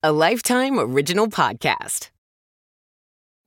[0.00, 2.10] a Lifetime Original Podcast.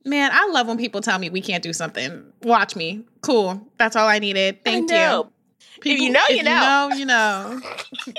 [0.04, 2.30] Man, I love when people tell me we can't do something.
[2.42, 3.06] Watch me.
[3.22, 3.66] Cool.
[3.78, 4.62] That's all I needed.
[4.62, 5.24] Thank I know.
[5.24, 5.32] you.
[5.80, 6.90] People, you know, if you know.
[6.94, 7.60] You know,
[8.02, 8.12] you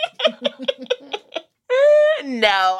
[2.23, 2.79] know.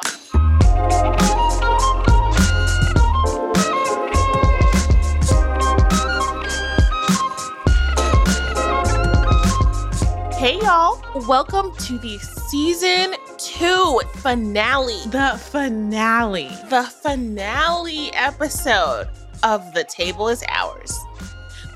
[10.36, 13.14] Hey y'all, welcome to the season
[13.58, 15.00] two finale.
[15.06, 16.48] the finale.
[16.70, 19.08] The finale episode
[19.44, 20.98] of The Table is Ours.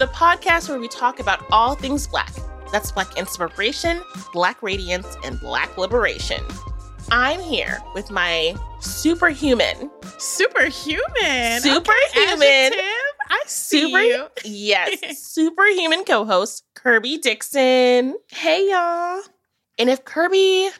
[0.00, 2.32] The podcast where we talk about all things black.
[2.72, 4.02] That's black inspiration,
[4.32, 6.42] black radiance, and black liberation.
[7.12, 11.60] I'm here with my superhuman, Superhuman.
[11.60, 12.72] Superhuman.
[12.72, 12.92] Okay.
[13.30, 14.26] I see super you.
[14.44, 18.16] yes, superhuman co-host Kirby Dixon.
[18.30, 19.22] Hey, y'all.
[19.78, 20.70] And if Kirby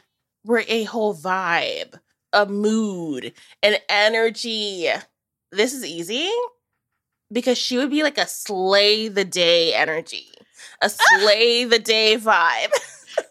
[0.45, 1.99] were a whole vibe,
[2.33, 4.89] a mood, an energy,
[5.51, 6.29] this is easy
[7.31, 10.27] because she would be like a slay the day energy,
[10.81, 12.71] a slay the day vibe.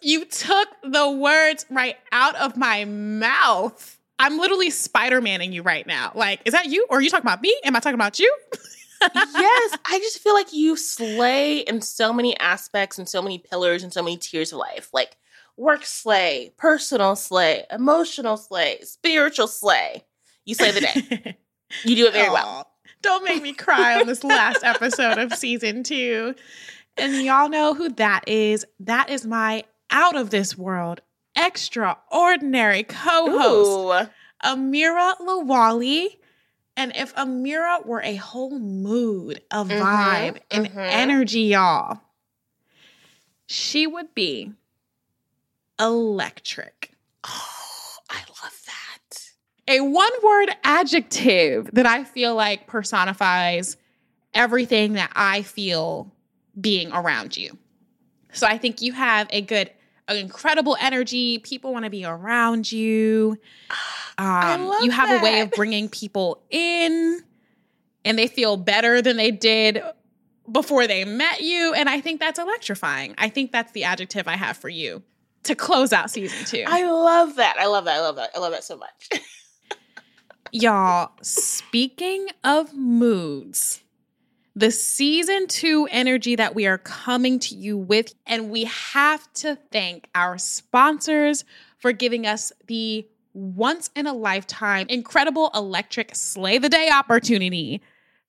[0.02, 3.98] You took the words right out of my mouth.
[4.18, 6.12] I'm literally Spider Manning you right now.
[6.14, 6.86] Like, is that you?
[6.90, 7.58] Or are you talking about me?
[7.64, 8.30] Am I talking about you?
[9.00, 13.82] yes, I just feel like you slay in so many aspects and so many pillars
[13.82, 14.90] and so many tiers of life.
[14.92, 15.16] Like
[15.58, 20.04] work slay, personal slay, emotional slay, spiritual slay.
[20.44, 21.36] You slay the day.
[21.84, 22.66] You do it very well.
[23.02, 26.34] Don't make me cry on this last episode of season two.
[26.96, 28.64] And y'all know who that is.
[28.80, 31.00] That is my out of this world,
[31.36, 34.08] extraordinary co host,
[34.44, 36.16] Amira Lawali.
[36.76, 40.86] And if Amira were a whole mood, a Mhm, vibe, and mhm.
[40.90, 42.00] energy, y'all,
[43.46, 44.52] she would be
[45.80, 46.92] electric.
[47.24, 49.30] Oh, I love that.
[49.68, 53.76] a one word adjective that I feel like personifies
[54.34, 56.12] everything that I feel
[56.58, 57.56] being around you.
[58.32, 59.70] So I think you have a good,
[60.06, 61.38] an incredible energy.
[61.38, 63.38] People want to be around you.
[64.16, 67.22] Um, love you have a way of bringing people in
[68.04, 69.82] and they feel better than they did
[70.50, 71.74] before they met you.
[71.74, 73.14] And I think that's electrifying.
[73.18, 75.02] I think that's the adjective I have for you
[75.44, 76.64] to close out season two.
[76.66, 77.56] I love that.
[77.58, 77.96] I love that.
[77.96, 78.30] I love that.
[78.34, 79.08] I love that so much.
[80.52, 83.82] Y'all, speaking of moods,
[84.56, 89.56] the season two energy that we are coming to you with, and we have to
[89.70, 91.44] thank our sponsors
[91.78, 97.80] for giving us the once in a lifetime incredible electric slay the day opportunity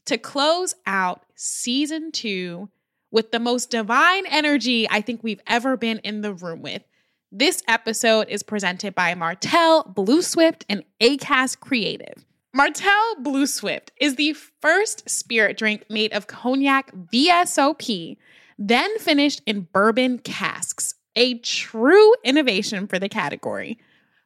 [0.06, 2.70] to close out season two
[3.12, 6.84] with the most divine energy I think we've ever been in the room with.
[7.32, 12.26] This episode is presented by Martell, Blue Swift, and ACAST Creative.
[12.56, 18.18] Martell Blue Swift is the first spirit drink made of cognac VSOP,
[18.58, 23.78] then finished in bourbon casks, a true innovation for the category.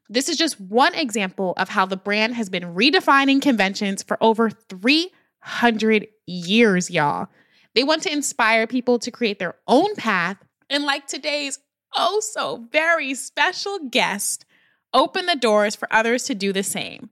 [0.07, 4.49] This is just one example of how the brand has been redefining conventions for over
[4.49, 7.27] 300 years, y'all.
[7.75, 10.37] They want to inspire people to create their own path,
[10.69, 11.59] and like today's
[11.95, 14.45] oh so very special guest,
[14.93, 17.09] open the doors for others to do the same.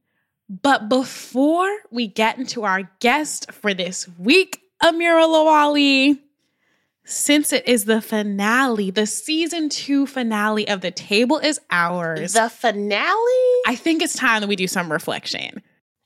[0.49, 6.19] But before we get into our guest for this week, Amira Lawali,
[7.05, 12.49] since it is the finale, the season two finale of The Table is Ours, the
[12.49, 13.61] finale?
[13.65, 15.61] I think it's time that we do some reflection.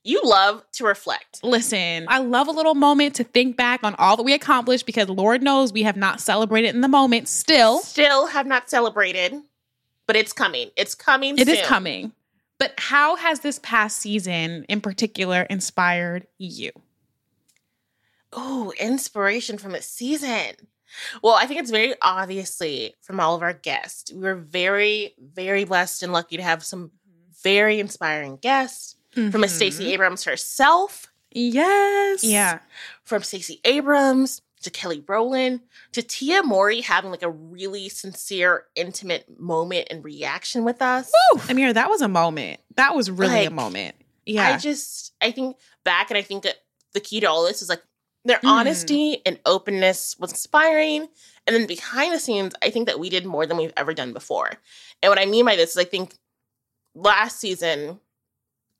[0.05, 1.43] You love to reflect.
[1.43, 5.09] Listen, I love a little moment to think back on all that we accomplished because
[5.09, 7.79] Lord knows we have not celebrated in the moment still.
[7.79, 9.33] Still have not celebrated,
[10.05, 10.69] but it's coming.
[10.77, 11.67] It's coming It is soon.
[11.67, 12.11] coming.
[12.59, 16.71] But how has this past season in particular inspired you?
[18.31, 20.53] Oh, inspiration from a season.
[21.23, 24.13] Well, I think it's very obviously from all of our guests.
[24.13, 27.31] We were very, very blessed and lucky to have some mm-hmm.
[27.41, 28.97] very inspiring guests
[29.31, 32.23] from a Stacey Abrams herself, Yes.
[32.23, 32.59] Yeah.
[33.03, 35.59] from Stacey Abrams to Kelly Rowland
[35.91, 41.11] to Tia Mowry having like a really sincere, intimate moment and reaction with us.
[41.49, 42.59] Amir, that was a moment.
[42.75, 43.95] That was really a moment.
[44.25, 44.47] Yeah.
[44.47, 46.55] I just I think back and I think that
[46.93, 47.83] the key to all this is like
[48.23, 48.49] their Mm.
[48.49, 51.09] honesty and openness was inspiring.
[51.45, 54.13] And then behind the scenes, I think that we did more than we've ever done
[54.13, 54.49] before.
[55.03, 56.15] And what I mean by this is I think
[56.95, 57.99] last season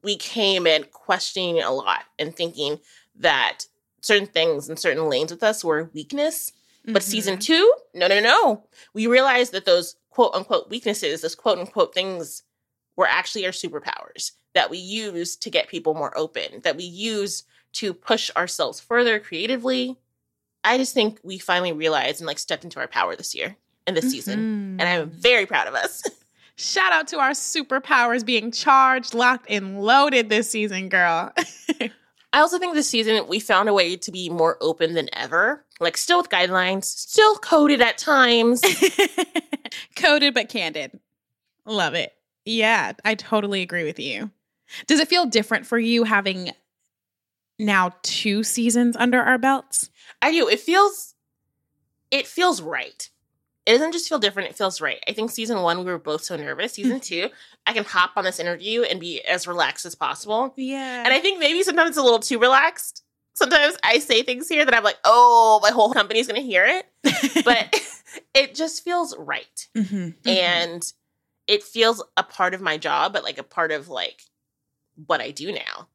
[0.06, 2.80] we came in questioning a lot and thinking
[3.16, 3.66] that
[4.02, 6.54] certain things and certain lanes with us were weakness.
[6.86, 7.06] But Mhm.
[7.06, 8.68] season two, no, no, no.
[8.94, 12.44] We realized that those quote unquote weaknesses, those quote unquote things
[12.96, 17.44] were actually our superpowers that we use to get people more open, that we use
[17.74, 19.98] to push ourselves further creatively.
[20.64, 23.98] I just think we finally realized and like stepped into our power this year and
[23.98, 24.48] this season.
[24.80, 25.14] And I'm Mhm.
[25.14, 26.04] very proud of us.
[26.58, 31.34] Shout out to our superpowers being charged, locked, and loaded this season, girl.
[32.34, 35.66] I also think this season we found a way to be more open than ever.
[35.80, 38.62] Like still with guidelines, still coded at times.
[39.96, 41.00] Coded but candid.
[41.66, 42.14] Love it.
[42.46, 44.32] Yeah, I totally agree with you.
[44.88, 46.52] Does it feel different for you having
[47.58, 49.90] now two seasons under our belts?
[50.22, 50.48] I do.
[50.48, 51.16] It feels
[52.12, 53.10] it feels right.
[53.66, 55.04] It doesn't just feel different, it feels right.
[55.08, 56.74] I think season one we were both so nervous.
[56.74, 57.30] Season two,
[57.66, 60.54] I can hop on this interview and be as relaxed as possible.
[60.56, 61.04] Yeah.
[61.04, 63.04] And I think maybe sometimes it's a little too relaxed.
[63.34, 66.86] Sometimes I say things here that I'm like, oh, my whole company's gonna hear it.
[67.44, 67.76] But
[68.34, 69.68] it just feels right.
[69.76, 70.28] Mhm, mhm.
[70.28, 70.94] And
[71.48, 74.22] it feels a part of my job, but like a part of like
[75.08, 75.88] what I do now.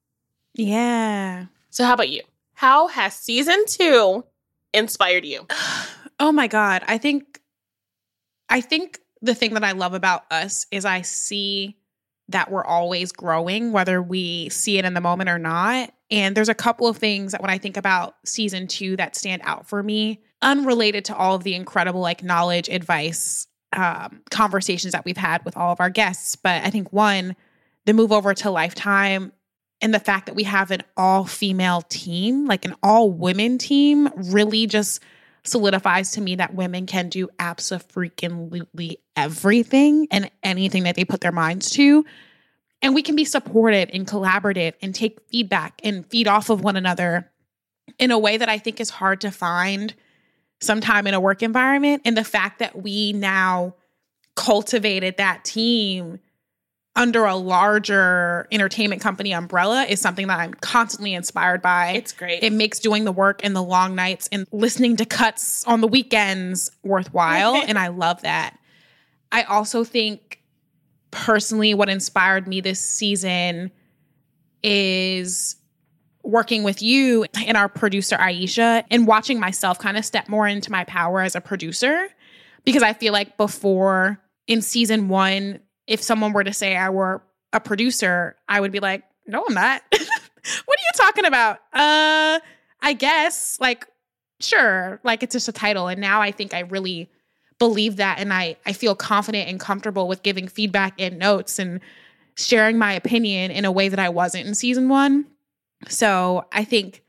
[0.55, 1.47] yeah.
[1.71, 2.23] So how about you?
[2.55, 4.25] How has season two
[4.75, 5.47] inspired you?
[6.23, 7.40] Oh my god, I think
[8.51, 11.77] I think the thing that I love about us is I see
[12.29, 15.93] that we're always growing whether we see it in the moment or not.
[16.11, 19.43] And there's a couple of things that when I think about season 2 that stand
[19.45, 25.05] out for me unrelated to all of the incredible like knowledge, advice, um, conversations that
[25.05, 27.37] we've had with all of our guests, but I think one
[27.87, 29.33] the move over to Lifetime
[29.81, 34.09] and the fact that we have an all female team, like an all women team,
[34.17, 35.03] really just
[35.45, 41.33] solidifies to me that women can do absolutely everything and anything that they put their
[41.33, 42.05] minds to.
[42.83, 46.77] And we can be supported and collaborative and take feedback and feed off of one
[46.77, 47.31] another
[47.99, 49.95] in a way that I think is hard to find
[50.61, 52.03] sometime in a work environment.
[52.05, 53.75] And the fact that we now
[54.37, 56.19] cultivated that team
[56.97, 61.93] under a larger entertainment company umbrella is something that I'm constantly inspired by.
[61.93, 62.43] It's great.
[62.43, 65.89] It makes doing the work and the long nights and listening to cuts on the
[65.89, 67.55] weekends worthwhile.
[67.55, 68.59] and I love that.
[69.33, 70.41] I also think
[71.11, 73.71] personally, what inspired me this season
[74.63, 75.57] is
[76.23, 80.71] working with you and our producer, Aisha, and watching myself kind of step more into
[80.71, 82.09] my power as a producer.
[82.65, 85.61] Because I feel like before in season one,
[85.91, 87.21] if someone were to say I were
[87.53, 89.83] a producer, I would be like, no, I'm not.
[89.91, 90.07] what are
[90.47, 91.57] you talking about?
[91.73, 92.39] Uh,
[92.81, 93.87] I guess, like,
[94.39, 95.89] sure, like it's just a title.
[95.89, 97.11] And now I think I really
[97.59, 101.81] believe that and I, I feel confident and comfortable with giving feedback and notes and
[102.37, 105.27] sharing my opinion in a way that I wasn't in season one.
[105.89, 107.03] So I think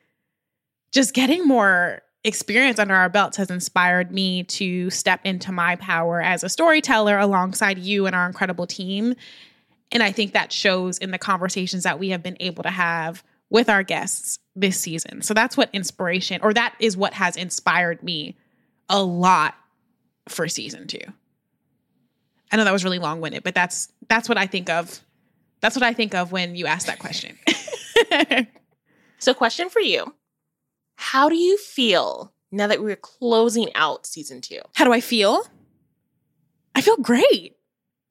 [0.91, 6.21] just getting more experience under our belts has inspired me to step into my power
[6.21, 9.15] as a storyteller alongside you and our incredible team.
[9.91, 13.23] And I think that shows in the conversations that we have been able to have
[13.49, 15.21] with our guests this season.
[15.21, 18.37] So that's what inspiration, or that is what has inspired me
[18.87, 19.55] a lot
[20.29, 20.99] for season two.
[22.51, 25.01] I know that was really long winded, but that's that's what I think of.
[25.61, 27.37] That's what I think of when you ask that question.
[29.21, 30.13] So, question for you
[30.95, 34.59] How do you feel now that we're closing out season two?
[34.75, 35.43] How do I feel?
[36.75, 37.57] I feel great.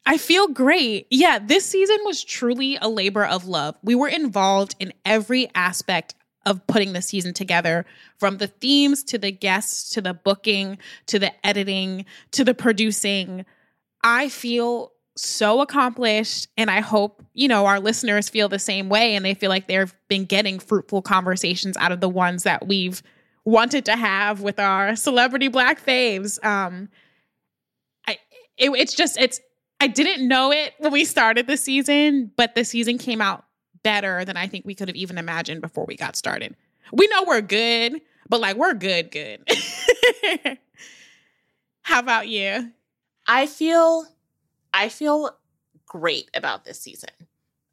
[0.06, 1.06] I feel great.
[1.10, 3.76] Yeah, this season was truly a labor of love.
[3.82, 6.14] We were involved in every aspect
[6.46, 7.84] of putting the season together
[8.18, 13.44] from the themes to the guests to the booking to the editing to the producing.
[14.02, 19.14] I feel so accomplished and I hope, you know, our listeners feel the same way
[19.14, 23.02] and they feel like they've been getting fruitful conversations out of the ones that we've
[23.44, 26.42] wanted to have with our celebrity black faves.
[26.44, 26.88] Um
[28.06, 28.18] I
[28.56, 29.40] it, it's just it's
[29.80, 33.44] I didn't know it when we started the season, but the season came out
[33.82, 36.54] better than I think we could have even imagined before we got started.
[36.92, 39.42] We know we're good, but like we're good, good.
[41.82, 42.72] How about you?
[43.26, 44.06] I feel
[44.72, 45.36] I feel
[45.86, 47.10] great about this season.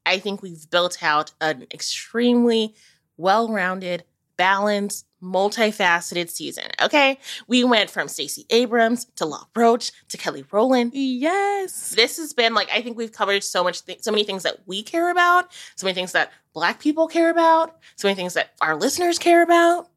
[0.05, 2.75] I think we've built out an extremely
[3.17, 4.03] well-rounded,
[4.37, 6.65] balanced, multifaceted season.
[6.81, 7.19] Okay?
[7.47, 10.91] We went from Stacey Abrams to Law Roach to Kelly Rowland.
[10.93, 11.91] Yes.
[11.95, 14.59] This has been like I think we've covered so much th- so many things that
[14.65, 18.51] we care about, so many things that black people care about, so many things that
[18.61, 19.89] our listeners care about.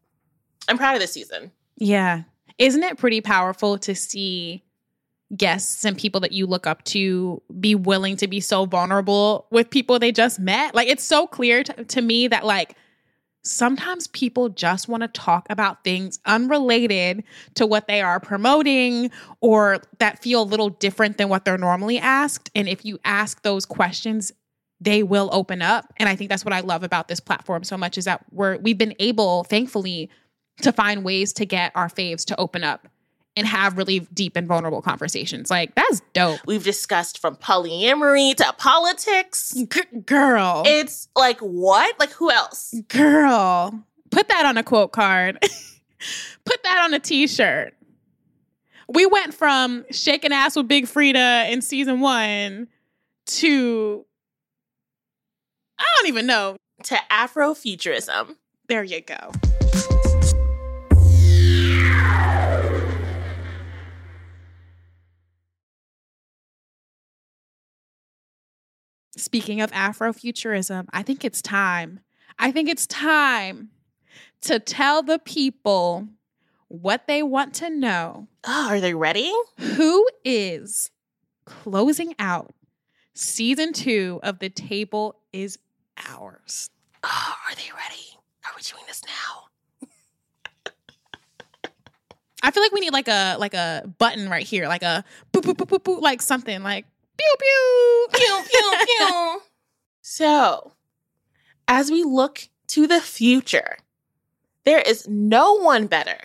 [0.69, 1.53] I'm proud of this season.
[1.77, 2.23] Yeah.
[2.59, 4.65] Isn't it pretty powerful to see
[5.37, 9.71] guests and people that you look up to be willing to be so vulnerable with
[9.71, 10.75] people they just met?
[10.75, 12.77] Like, it's so clear to, to me that, like,
[13.43, 19.11] sometimes people just want to talk about things unrelated to what they are promoting
[19.41, 22.51] or that feel a little different than what they're normally asked.
[22.55, 24.33] And if you ask those questions,
[24.81, 25.93] they will open up.
[25.99, 28.57] And I think that's what I love about this platform so much is that we're
[28.59, 30.11] we've been able, thankfully,
[30.63, 32.89] to find ways to get our faves to open up
[33.37, 35.51] and have really deep and vulnerable conversations.
[35.51, 36.41] Like that's dope.
[36.47, 39.55] We've discussed from polyamory to politics.
[39.71, 40.63] G- girl.
[40.67, 41.99] It's like what?
[41.99, 42.75] Like who else?
[42.89, 43.85] Girl.
[44.11, 45.39] Put that on a quote card.
[46.45, 47.75] Put that on a t-shirt.
[48.89, 52.67] We went from shaking ass with Big Freedia in season 1
[53.27, 54.05] to
[55.79, 56.57] I don't even know.
[56.85, 58.37] To Afrofuturism.
[58.69, 59.33] There you go.
[69.21, 72.01] Speaking of Afrofuturism, I think it's time.
[72.39, 73.69] I think it's time
[74.43, 76.09] to tell the people
[76.69, 78.29] what they want to know.
[78.45, 79.31] Oh, are they ready?
[79.59, 80.91] Who is
[81.45, 82.55] closing out
[83.13, 85.59] season two of The Table is
[86.09, 86.71] Ours?
[87.05, 88.17] Oh, are they ready?
[88.47, 89.91] Are we doing this now?
[92.43, 95.43] I feel like we need like a like a button right here, like a boop
[95.43, 96.87] boop boop boop boop, like something like
[97.21, 99.43] pew pew pew pew pew.
[100.01, 100.73] So,
[101.69, 103.77] as we look to the future,
[104.65, 106.19] there is no one better,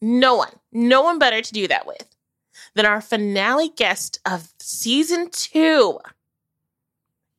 [0.00, 2.06] no one, no one better to do that with
[2.74, 5.98] than our finale guest of season two,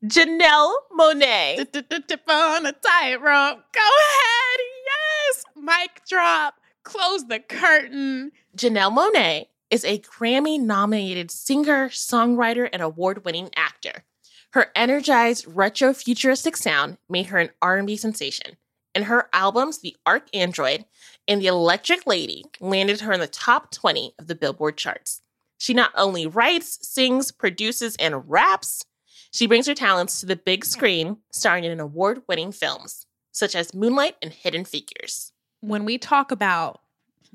[0.06, 1.72] Janelle Monáe.
[1.72, 3.64] Tip on a tightrope.
[3.72, 4.60] Go ahead.
[4.86, 5.44] Yes.
[5.56, 6.56] Mic drop.
[6.84, 8.32] Close the curtain.
[8.58, 14.04] Janelle Monáe is a Grammy nominated singer, songwriter, and award winning actor.
[14.52, 18.58] Her energized retro futuristic sound made her an R&B sensation,
[18.94, 20.86] and her albums The ArchAndroid
[21.28, 25.22] and The Electric Lady landed her in the top 20 of the Billboard charts.
[25.58, 28.86] She not only writes, sings, produces, and raps,
[29.32, 34.18] she brings her talents to the big screen, starring in award-winning films such as Moonlight
[34.22, 35.32] and Hidden Figures.
[35.62, 36.82] When we talk about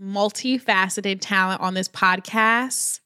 [0.00, 3.00] multifaceted talent on this podcast,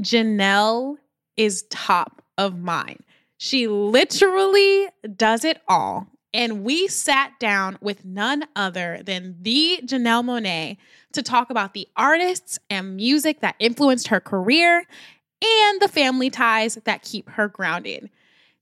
[0.00, 0.96] Janelle
[1.36, 3.02] is top of mind.
[3.38, 6.06] She literally does it all.
[6.34, 10.76] And we sat down with none other than the Janelle Monáe
[11.12, 14.84] to talk about the artists and music that influenced her career
[15.42, 18.10] and the family ties that keep her grounded.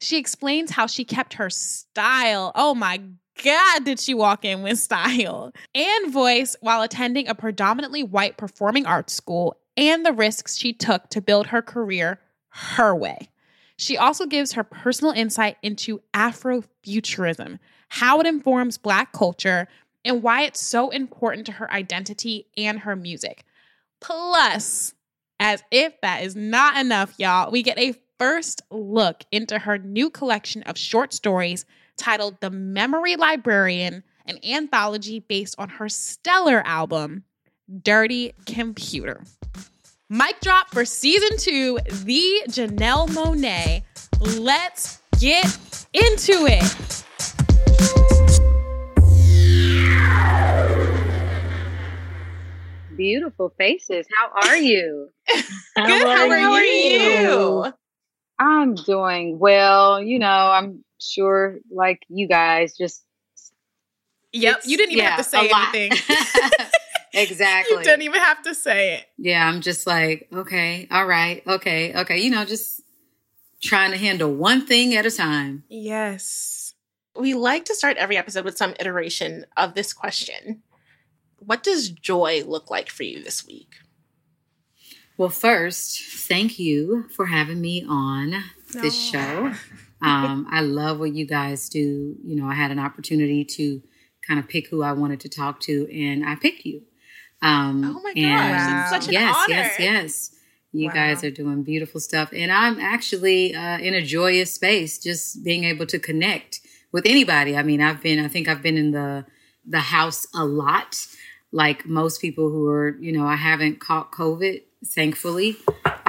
[0.00, 2.52] She explains how she kept her style.
[2.54, 3.00] Oh my
[3.42, 8.86] God, did she walk in with style and voice while attending a predominantly white performing
[8.86, 13.28] arts school and the risks she took to build her career her way.
[13.76, 19.66] She also gives her personal insight into Afrofuturism, how it informs Black culture,
[20.04, 23.44] and why it's so important to her identity and her music.
[24.00, 24.94] Plus,
[25.40, 30.08] as if that is not enough, y'all, we get a first look into her new
[30.08, 31.64] collection of short stories
[31.96, 37.24] titled The Memory Librarian, an anthology based on her stellar album,
[37.82, 39.22] Dirty Computer.
[40.10, 43.82] Mic drop for season two, the Janelle Monáe.
[44.38, 45.46] Let's get
[45.92, 47.04] into it.
[52.96, 54.06] Beautiful faces.
[54.16, 55.08] How are you?
[55.26, 55.44] Good.
[55.76, 57.72] How are, how are you?
[58.38, 60.02] I'm doing well.
[60.02, 63.04] You know, I'm sure like you guys just
[64.34, 65.92] Yep, you didn't even yeah, have to say anything.
[67.14, 67.76] exactly.
[67.78, 69.06] You didn't even have to say it.
[69.16, 72.18] Yeah, I'm just like, okay, all right, okay, okay.
[72.18, 72.82] You know, just
[73.62, 75.62] trying to handle one thing at a time.
[75.68, 76.74] Yes.
[77.16, 80.62] We like to start every episode with some iteration of this question.
[81.38, 83.74] What does joy look like for you this week?
[85.16, 89.52] Well, first, thank you for having me on this show.
[90.02, 92.16] Um, I love what you guys do.
[92.22, 93.82] You know, I had an opportunity to
[94.26, 96.82] kind of pick who I wanted to talk to, and I picked you.
[97.42, 98.86] Um, oh my gosh, wow.
[98.90, 99.54] such an yes, honor.
[99.54, 100.30] Yes, yes,
[100.72, 100.94] You wow.
[100.94, 105.64] guys are doing beautiful stuff, and I'm actually uh, in a joyous space, just being
[105.64, 106.60] able to connect
[106.92, 107.56] with anybody.
[107.56, 109.26] I mean, I've been, I think I've been in the
[109.66, 111.06] the house a lot,
[111.52, 115.56] like most people who are, you know, I haven't caught COVID thankfully.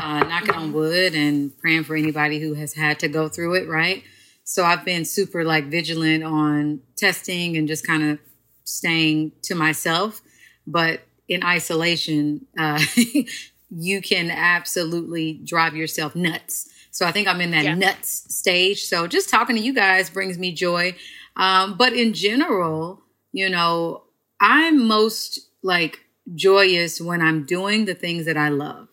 [0.06, 3.68] Uh, knocking on wood and praying for anybody who has had to go through it,
[3.68, 4.04] right?
[4.44, 8.20] So I've been super like vigilant on testing and just kind of
[8.66, 10.22] staying to myself.
[10.68, 12.80] But in isolation, uh,
[13.72, 16.70] you can absolutely drive yourself nuts.
[16.92, 17.74] So I think I'm in that yeah.
[17.74, 18.84] nuts stage.
[18.84, 20.96] So just talking to you guys brings me joy.
[21.36, 24.04] Um, but in general, you know,
[24.40, 26.02] I'm most like
[26.36, 28.88] joyous when I'm doing the things that I love,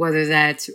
[0.00, 0.70] whether that's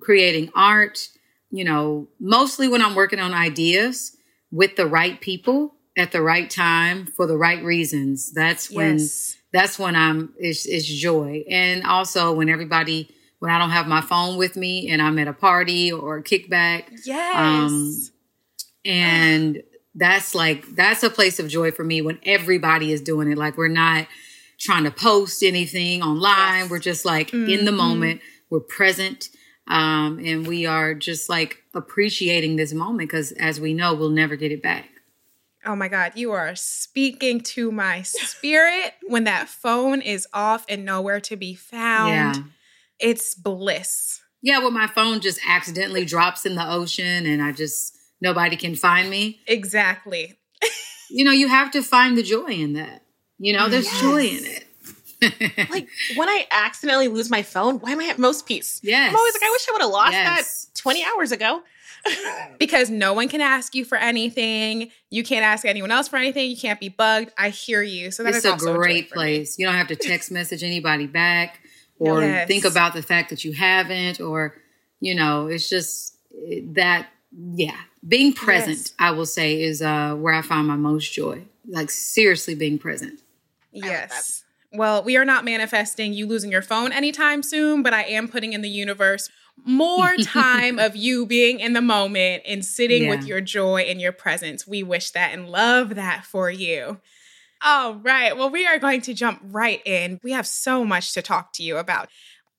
[0.00, 1.08] creating art,
[1.50, 4.16] you know, mostly when I'm working on ideas
[4.50, 8.32] with the right people at the right time for the right reasons.
[8.32, 9.36] That's when Yes.
[9.52, 11.44] that's when I'm it's, it's joy.
[11.50, 13.10] And also when everybody
[13.40, 16.22] when I don't have my phone with me and I'm at a party or a
[16.22, 17.34] kickback Yes.
[17.36, 17.94] Um,
[18.84, 19.62] and
[19.94, 23.58] that's like that's a place of joy for me when everybody is doing it like
[23.58, 24.06] we're not
[24.58, 26.70] trying to post anything online Yes.
[26.70, 28.20] we're just like in the moment
[28.52, 29.30] we're present
[29.66, 34.36] um, and we are just like appreciating this moment because as we know we'll never
[34.36, 34.88] get it back
[35.64, 40.84] Oh my God, you are speaking to my spirit when that phone is off and
[40.84, 42.08] nowhere to be found.
[42.10, 42.34] yeah
[42.98, 44.20] It's bliss.
[44.42, 48.74] yeah when my phone just accidentally drops in the ocean and i just nobody can
[48.74, 50.38] find me Exactly.
[51.10, 53.02] you know you have to find the joy in that
[53.38, 54.66] you know there's joy in it
[55.70, 58.80] Like when I accidentally lose my phone, why am I at most peace?
[58.82, 60.64] yes I'm always like, I wish I would have lost Yes.
[60.74, 61.62] that 20 hours ago.
[62.58, 64.90] Because no one can ask you for anything.
[65.10, 66.50] You can't ask anyone else for anything.
[66.50, 67.32] You can't be bugged.
[67.38, 68.10] I hear you.
[68.10, 69.58] So that's a great place.
[69.58, 71.60] You don't have to text message anybody back
[71.98, 72.48] or Yes.
[72.48, 74.56] think about the fact that you haven't or
[75.00, 76.16] you know, it's just
[76.74, 77.08] that
[77.54, 77.76] yeah,
[78.06, 78.94] being present, Yes.
[78.98, 81.44] I will say is uh where I find my most joy.
[81.68, 83.20] Like seriously being present.
[83.72, 84.41] Yes.
[84.72, 88.52] Well, we are not manifesting you losing your phone anytime soon, but I am putting
[88.54, 89.28] in the universe
[89.64, 94.12] more time of you being in the moment and sitting with your joy and your
[94.12, 94.66] presence.
[94.66, 97.00] We wish that and love that for you.
[97.64, 98.36] All right.
[98.36, 100.18] Well, we are going to jump right in.
[100.22, 102.08] We have so much to talk to you about.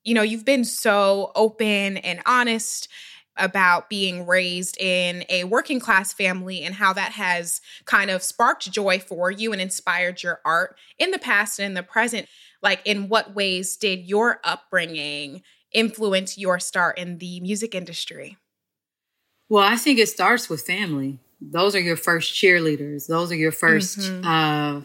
[0.04, 2.88] You know, you've been so open and honest
[3.36, 8.70] about being raised in a working class family and how that has kind of sparked
[8.70, 12.28] joy for you and inspired your art in the past and in the present.
[12.62, 18.38] Like, in what ways did your upbringing influence your start in the music industry?
[19.48, 21.18] Well, I think it starts with family.
[21.40, 23.06] Those are your first cheerleaders.
[23.06, 24.80] Those are your 1st uh,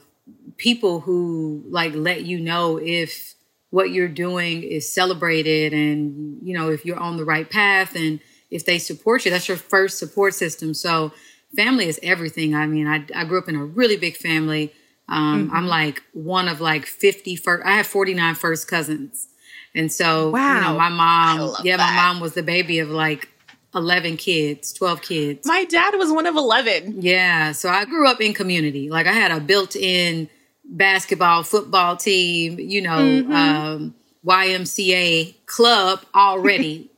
[0.58, 3.36] people who like let you know if
[3.70, 8.20] what you're doing is celebrated and you know if you're on the right path and
[8.52, 9.32] if they support you.
[9.32, 10.74] That's your first support system.
[10.74, 11.12] So
[11.56, 12.56] family is everything.
[12.56, 14.74] I mean, I, I grew up in a really big family.
[15.08, 19.28] Um, I'm like one of like 50 first, I have 49 first cousins.
[19.76, 20.62] And so, you Wow.
[20.74, 21.96] know, my mom, yeah, that.
[21.96, 23.30] my mom was the baby of like
[23.76, 25.48] 11 kids, 12 kids.
[25.48, 27.02] My dad was one of 11.
[27.02, 28.90] Yeah, so I grew up in community.
[28.90, 30.28] Like I had a built-in
[30.66, 32.98] basketball, football team, you know,
[33.32, 36.90] um, YMCA club already.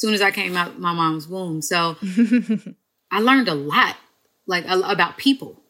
[0.00, 1.94] As soon as I came out my mom's womb, so
[3.10, 3.96] I learned a lot,
[4.46, 5.60] like a, about people.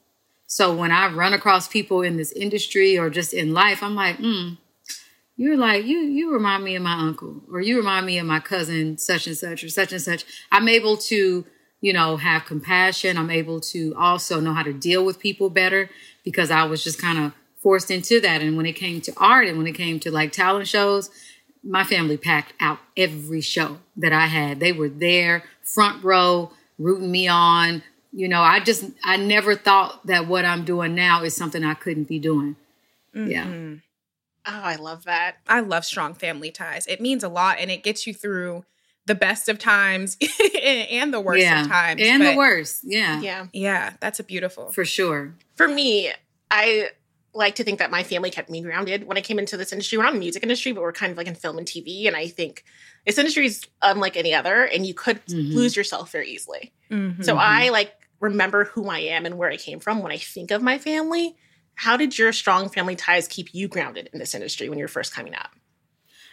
[0.47, 4.19] So when I run across people in this industry or just in life, I'm like,
[4.19, 4.51] hmm,
[5.37, 8.39] you're like you you remind me of my uncle or you remind me of my
[8.39, 10.25] cousin such and such or such and such.
[10.53, 11.45] I'm able to
[11.81, 13.19] you know have compassion.
[13.19, 15.91] I'm able to also know how to deal with people better
[16.23, 18.43] because i was just kind of forced into that.
[18.43, 21.11] And when it came to art and when it came to like talent shows
[21.63, 27.11] my family packed out every show that i had they were there front row rooting
[27.11, 31.37] me on you know i just i never thought that what i'm doing now is
[31.37, 32.57] something i couldn't be doing
[33.15, 33.83] yeah Mhm.
[34.47, 35.37] Oh, I love that.
[35.47, 36.87] I love strong family ties.
[36.87, 38.65] It means a lot and it gets you through
[39.05, 40.17] the best of times
[40.91, 42.01] and the worst yeah of times.
[42.03, 43.47] and the worst yeah Yeah.
[43.53, 44.73] Yeah, that's a beautiful.
[44.73, 46.11] for sure For me,
[46.51, 46.89] I
[47.33, 49.97] like to think that my family kept me grounded when I came into this industry.
[49.97, 52.07] We're not in the music industry, but we're kind of like in film and TV.
[52.07, 52.65] And I think
[53.07, 55.55] this industry is unlike any other, and you could Mhm.
[55.55, 56.73] lose yourself very easily.
[56.91, 57.25] Mhm.
[57.25, 60.51] So I like remember who I am and where I came from when I think
[60.51, 61.37] of my family.
[61.75, 65.15] How did your strong family ties keep you grounded in this industry when you're first
[65.15, 65.51] coming up?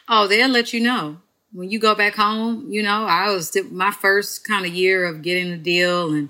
[0.09, 1.21] Oh, they'll let you know
[1.53, 2.69] when you go back home.
[2.69, 6.29] You know, I was my first kind of year of getting a deal and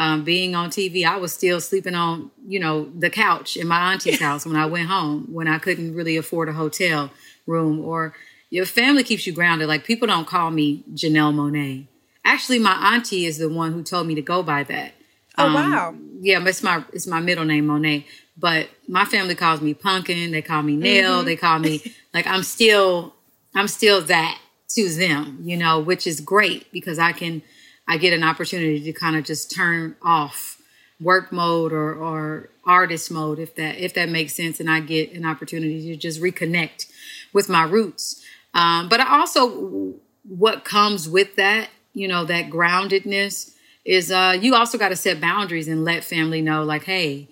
[0.00, 1.04] um, being on TV.
[1.04, 4.64] I was still sleeping on, you know, the couch in my auntie's house when I
[4.64, 7.10] went home when I couldn't really afford a hotel
[7.46, 7.84] room.
[7.84, 8.14] Or
[8.48, 9.68] your family keeps you grounded.
[9.68, 11.86] Like people don't call me Janelle Monáe.
[12.24, 14.92] Actually, my auntie is the one who told me to go by that.
[15.36, 15.94] Oh Um, wow.
[16.22, 18.04] yeah, but it's my it's my middle name Monáe.
[18.38, 20.30] But my family calls me Pumpkin.
[20.30, 21.22] They call me Nail.
[21.24, 21.82] They call me
[22.14, 23.14] like I'm still
[23.54, 24.38] I'm still that
[24.76, 27.42] to them, you know, which is great because I can
[27.90, 30.62] I get an opportunity to kind of just turn off
[31.00, 35.12] work mode or or artist mode if that if that makes sense, and I get
[35.12, 36.86] an opportunity to just reconnect
[37.32, 38.24] with my roots.
[38.54, 44.54] Um, but I also what comes with that, you know, that groundedness is uh you
[44.54, 47.26] also got to set boundaries and let family know like hey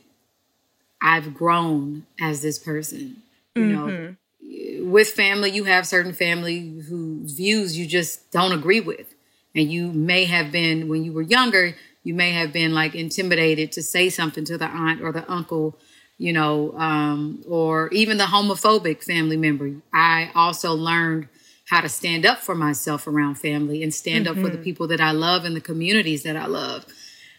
[1.01, 3.23] I've grown as this person.
[3.55, 9.14] You know, with family, you have certain family whose views you just don't agree with.
[9.59, 13.73] And you may have been, when you were younger, you may have been like intimidated
[13.73, 15.77] to say something to the aunt or the uncle,
[16.16, 19.73] you know, um, or even the homophobic family member.
[19.92, 21.29] I also learned
[21.68, 24.38] how to stand up for myself around family and stand mm-hmm.
[24.38, 26.87] up for the people that I love and the communities that I love.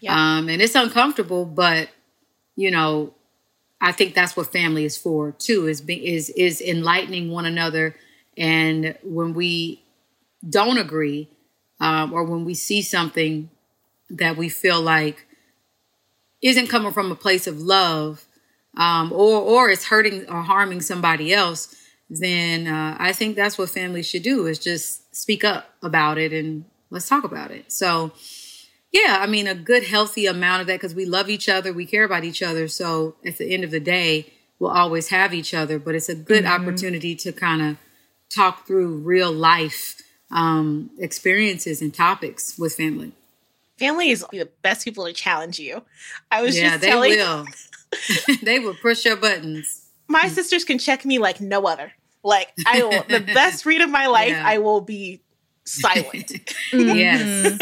[0.01, 0.13] Yep.
[0.13, 1.89] Um, and it's uncomfortable, but
[2.55, 3.13] you know,
[3.79, 5.67] I think that's what family is for too.
[5.67, 7.95] Is be, is is enlightening one another,
[8.38, 9.84] and when we
[10.47, 11.29] don't agree,
[11.79, 13.49] um, or when we see something
[14.09, 15.25] that we feel like
[16.41, 18.25] isn't coming from a place of love,
[18.77, 21.75] um, or or it's hurting or harming somebody else,
[22.09, 26.33] then uh, I think that's what families should do is just speak up about it
[26.33, 27.71] and let's talk about it.
[27.71, 28.11] So,
[28.91, 31.85] yeah, I mean, a good, healthy amount of that because we love each other, we
[31.85, 32.67] care about each other.
[32.67, 36.15] So, at the end of the day, we'll always have each other, but it's a
[36.15, 36.61] good mm-hmm.
[36.61, 37.77] opportunity to kind of
[38.33, 43.11] talk through real life um, experiences and topics with family.
[43.77, 45.83] Family is the best people to challenge you.
[46.29, 47.45] I was yeah, just they telling will.
[48.43, 49.85] they will push your buttons.
[50.07, 51.93] My sisters can check me like no other.
[52.23, 54.43] Like I will the best read of my life, yeah.
[54.45, 55.21] I will be
[55.63, 56.31] silent.
[56.73, 57.59] yes.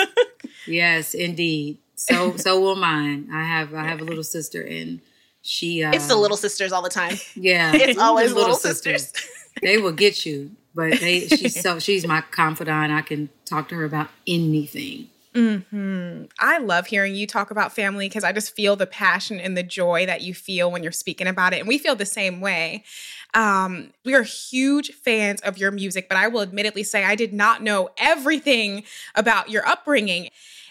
[0.65, 1.77] yes, indeed.
[1.95, 3.30] So so will mine.
[3.32, 5.01] I have I have a little sister and
[5.41, 7.17] she uh, It's the little sisters all the time.
[7.36, 7.73] Yeah.
[7.75, 9.03] It's always little, little sisters.
[9.03, 9.30] sisters.
[9.62, 10.51] they will get you.
[10.78, 12.92] But they she's so she's my confidant.
[12.92, 15.10] I can talk to her about anything.
[15.34, 16.26] Mm-hmm.
[16.40, 19.63] I love hearing you talk about family because I just feel the passion and the
[19.63, 21.60] joy that you feel when you're speaking about it.
[21.60, 22.84] And we feel the same way.
[23.34, 27.34] Um, we are huge fans of your music, but I will admittedly say I did
[27.34, 28.84] not know everything
[29.16, 30.30] about your upbringing.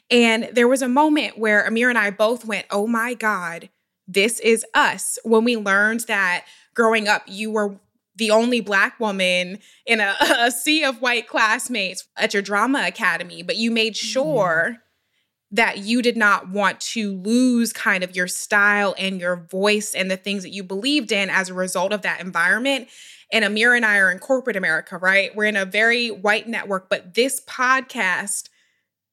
[0.08, 3.70] And there was a moment where Amir and I both went, Oh my God,
[4.06, 5.18] this is us.
[5.24, 7.76] When we learned that growing up, you were
[8.16, 13.42] the only black woman in a, a, sea of white classmates at your drama academy,
[13.42, 14.06] but you made mm-hmm.
[14.06, 15.56] sure mm-hmm.
[15.56, 20.10] that you did not want to lose kind of your style and your voice and
[20.10, 22.88] the things that you believed in as a result of that environment.
[23.32, 25.34] And Amir and I are in corporate America, right?
[25.34, 28.48] We're in a very white network, but this podcast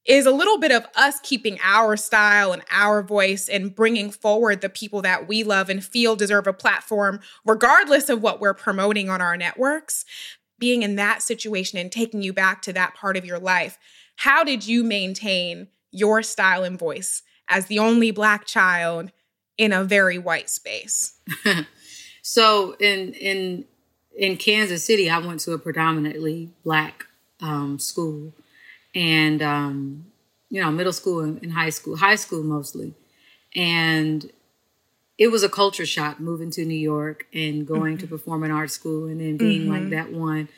[0.06, 4.62] is a little bit of us keeping our style and our voice and bringing forward
[4.62, 9.10] the people that we love and feel deserve a platform, regardless of what we're promoting
[9.10, 10.06] on our networks.
[10.60, 13.78] Being in that situation and taking you back to that part of your life,
[14.18, 19.12] how did you maintain your style and voice as the only Black child
[19.58, 21.16] in a very white space?
[22.22, 23.66] so in in
[24.16, 27.08] in Kansas City, I went to a predominantly Black
[27.42, 28.34] um, school
[28.96, 30.06] and um,
[30.50, 32.94] you know middle school and, high school, high school mostly,
[33.56, 34.32] and
[35.18, 38.02] it was a culture shock moving to New York and going mm-hmm.
[38.02, 39.72] to performing art school and then being mm-hmm.
[39.72, 40.50] like that one.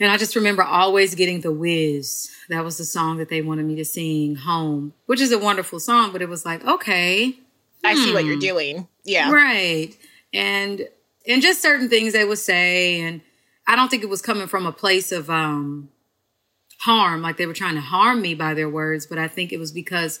[0.00, 2.30] And I just remember always getting the Wiz.
[2.48, 5.80] That was the song that they wanted me to sing home, which is a wonderful
[5.80, 7.38] song, but it was like, okay.
[7.84, 8.00] I hmm.
[8.00, 8.40] see what you're hmm.
[8.40, 8.88] doing.
[9.04, 9.32] Yeah.
[9.32, 9.96] Right.
[10.32, 10.88] And
[11.26, 13.00] and just certain things they would say.
[13.00, 13.20] And
[13.66, 15.88] I don't think it was coming from a place of um
[16.78, 19.58] harm, like they were trying to harm me by their words, but I think it
[19.58, 20.20] was because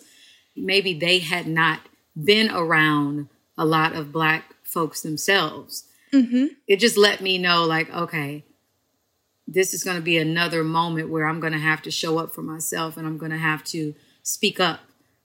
[0.56, 1.80] maybe they had not
[2.22, 5.84] been around a lot of black folks themselves.
[6.12, 6.46] Mm-hmm.
[6.66, 8.44] It just let me know, like, okay,
[9.46, 12.34] this is going to be another moment where I'm going to have to show up
[12.34, 14.80] for myself and I'm going to have to speak up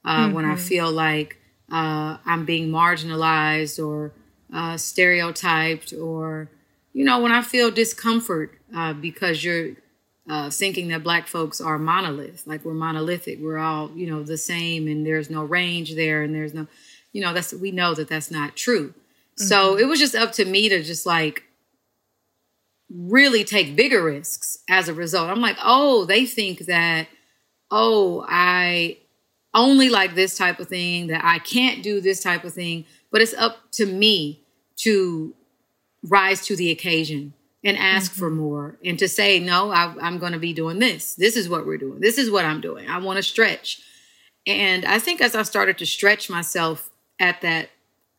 [0.05, 0.33] uh, mm-hmm.
[0.33, 0.63] when I mm-hmm.
[0.63, 1.37] feel like
[1.71, 4.13] uh, I'm being marginalized or
[4.53, 6.49] uh, stereotyped or,
[6.93, 9.71] you know, when I feel discomfort uh, because you're
[10.29, 14.38] uh, thinking that black folks are monolith, like we're monolithic, we're all you know the
[14.38, 16.67] same, and there's no range there, and there's no,
[17.12, 18.89] you know, that's we know that that's not true.
[18.89, 19.43] Mm-hmm.
[19.43, 21.43] So it was just up to me to just like
[22.89, 25.29] really take bigger risks as a result.
[25.29, 27.07] I'm like, oh, they think that,
[27.71, 28.97] oh, I
[29.53, 33.21] only like this type of thing, that I can't do this type of thing, but
[33.21, 34.41] it's up to me
[34.77, 35.33] to
[36.03, 37.33] rise to the occasion
[37.63, 38.19] and ask mm-hmm.
[38.19, 41.15] for more and to say, no, I, I'm going to be doing this.
[41.15, 41.99] This is what we're doing.
[41.99, 42.89] This is what I'm doing.
[42.89, 43.82] I want to stretch.
[44.45, 47.69] And I think as I started to stretch myself at that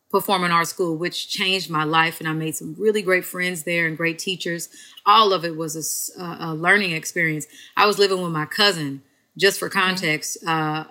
[0.09, 3.85] performing arts school, which changed my life, and I made some really great friends there
[3.85, 4.69] and great teachers.
[5.05, 7.45] All of it was a, a learning experience.
[7.75, 9.03] I was living with my cousin,
[9.37, 9.79] just for mm-hmm.
[9.79, 10.85] context, uh,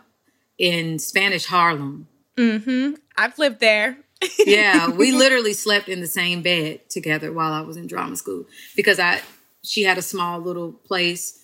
[0.58, 2.06] in Spanish Harlem.
[2.36, 2.94] Mm-hmm.
[3.16, 3.96] I've lived there
[4.46, 8.46] yeah, we literally slept in the same bed together while I was in drama school
[8.76, 9.22] because I
[9.62, 11.40] she had a small little place.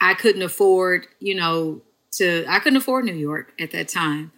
[0.00, 4.32] I couldn't afford, you know, to I couldn't afford New York at that time.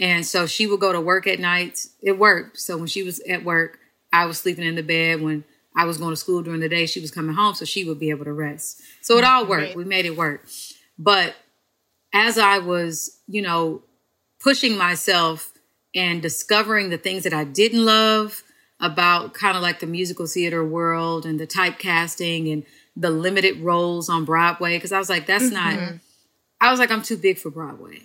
[0.00, 1.90] And so she would go to work at nights.
[2.02, 2.58] It worked.
[2.58, 3.78] So when she was at work,
[4.12, 5.20] I was sleeping in the bed.
[5.20, 5.44] When
[5.76, 8.00] I was going to school during the day, she was coming home so she would
[8.00, 8.82] be able to rest.
[9.02, 9.68] So it all worked.
[9.68, 9.76] Right.
[9.76, 10.46] We made it work.
[10.98, 11.34] But
[12.12, 13.82] as I was, you know,
[14.40, 15.52] pushing myself
[15.94, 18.42] and discovering the things that I didn't love
[18.80, 22.64] about kind of like the musical theater world and the typecasting and
[22.96, 25.96] the limited roles on Broadway, because I was like, that's not, mm-hmm.
[26.60, 28.02] I was like, I'm too big for Broadway.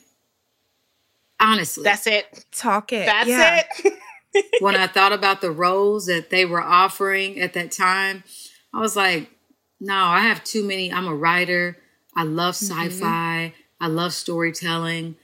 [1.40, 1.84] Honestly.
[1.84, 2.46] That's it.
[2.52, 3.06] Talk it.
[3.06, 3.64] That's yeah.
[3.84, 3.94] it.
[4.60, 8.24] when I thought about the roles that they were offering at that time,
[8.74, 9.30] I was like,
[9.80, 10.92] no, I have too many.
[10.92, 11.78] I'm a writer.
[12.16, 12.90] I love mm-hmm.
[12.90, 13.54] sci-fi.
[13.80, 15.16] I love storytelling.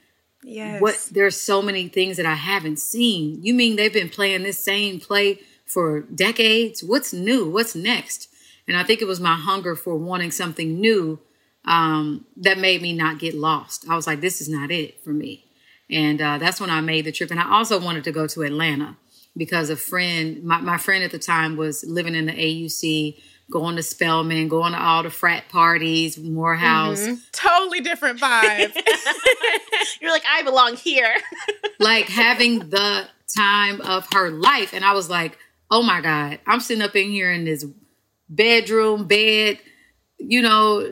[0.46, 0.80] Yes.
[0.80, 3.42] What there's so many things that I haven't seen.
[3.42, 6.84] You mean they've been playing this same play for decades?
[6.84, 7.50] What's new?
[7.50, 8.28] What's next?
[8.68, 11.18] And I think it was my hunger for wanting something new
[11.64, 13.86] um, that made me not get lost.
[13.88, 15.44] I was like, this is not it for me.
[15.90, 17.32] And uh, that's when I made the trip.
[17.32, 18.96] And I also wanted to go to Atlanta
[19.36, 23.76] because a friend, my, my friend at the time was living in the AUC, going
[23.76, 27.06] to Spelman, going to all the frat parties, Morehouse.
[27.32, 28.74] Totally different vibe.
[30.00, 31.14] You're like, I belong here.
[31.78, 33.06] like having the
[33.36, 34.72] time of her life.
[34.72, 35.38] And I was like,
[35.70, 37.64] oh my God, I'm sitting up in here in this
[38.28, 39.58] bedroom, bed,
[40.18, 40.88] you know,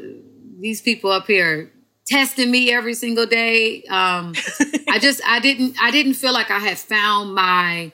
[0.61, 1.73] these people up here
[2.07, 3.83] testing me every single day.
[3.85, 4.35] Um,
[4.89, 7.93] I just, I didn't, I didn't feel like I had found my,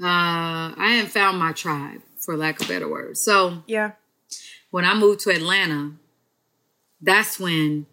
[0.00, 3.20] uh, I hadn't found my tribe for lack of better words.
[3.20, 3.92] So yeah.
[4.70, 5.92] when I moved to Atlanta,
[7.00, 7.86] that's when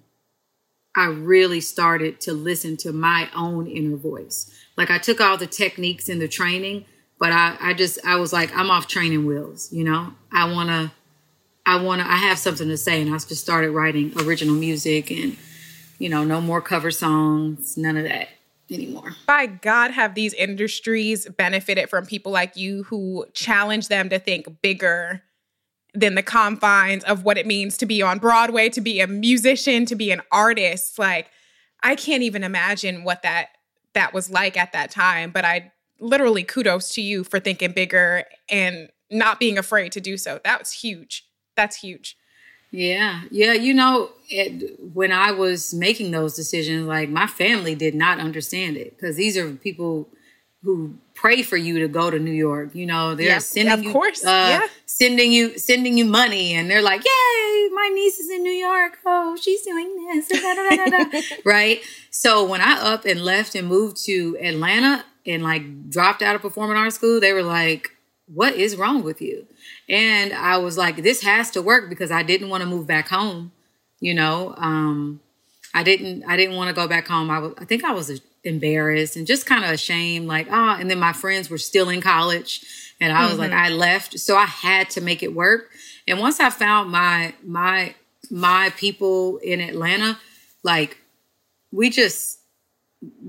[0.96, 4.52] I really started to listen to my own inner voice.
[4.78, 6.86] Like I took all the techniques in the training,
[7.20, 10.14] but I, I just I was like, I'm off training wheels, you know?
[10.32, 10.94] I wanna
[11.66, 15.38] I wanna I have something to say and I just started writing original music and
[15.98, 18.30] you know, no more cover songs, none of that
[18.72, 19.16] anymore.
[19.26, 24.62] By God, have these industries benefited from people like you who challenge them to think
[24.62, 25.24] bigger
[25.94, 29.86] than the confines of what it means to be on Broadway, to be a musician,
[29.86, 31.00] to be an artist.
[31.00, 31.32] Like,
[31.82, 33.50] I can't even imagine what that
[33.94, 35.32] that was like at that time.
[35.32, 40.18] But I literally kudos to you for thinking bigger and not being afraid to do
[40.18, 40.40] so.
[40.44, 41.26] That was huge.
[41.56, 42.16] That's huge.
[42.72, 43.54] Yeah, yeah.
[43.54, 48.78] You know, it, when I was making those decisions, like my family did not understand
[48.78, 50.08] it because these are people
[50.62, 52.76] who pray for you to go to New York.
[52.76, 54.68] You know, they're Yeah, sending of you, course, uh, yeah.
[54.86, 58.98] sending you, sending you money, and they're like, "Yay, my niece is in New York.
[59.06, 61.82] Oh, she's doing this." da, da, da, da, da." right.
[62.12, 66.42] So when I up and left and moved to Atlanta and like dropped out of
[66.42, 67.92] performing arts school, they were like,
[68.34, 69.48] "What is wrong with you?"
[69.88, 73.10] And I was like, "This has to work because I didn't want to move back
[73.10, 73.52] home."
[74.00, 75.20] You know, um,
[75.74, 76.24] I didn't.
[76.26, 77.30] I didn't want to go back home.
[77.30, 77.54] I was.
[77.58, 80.28] I think I was embarrassed and just kind of ashamed.
[80.28, 80.78] Like, ah.
[80.80, 82.62] and then my friends were still in college,
[83.00, 85.70] and I was like, I left, so I had to make it work.
[86.08, 87.96] And once I found my my
[88.32, 90.20] my people in Atlanta,
[90.64, 90.98] like,
[91.72, 92.39] we just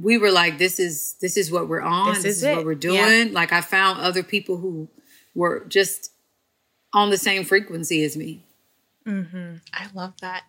[0.00, 2.14] we were like, this is this is what we're on.
[2.14, 2.78] This This, is is, what we're Yeah.
[3.08, 3.32] doing.
[3.32, 4.88] Like, I found other people who
[5.34, 6.12] were just
[6.92, 8.44] on the same frequency as me.
[9.06, 10.44] I love that.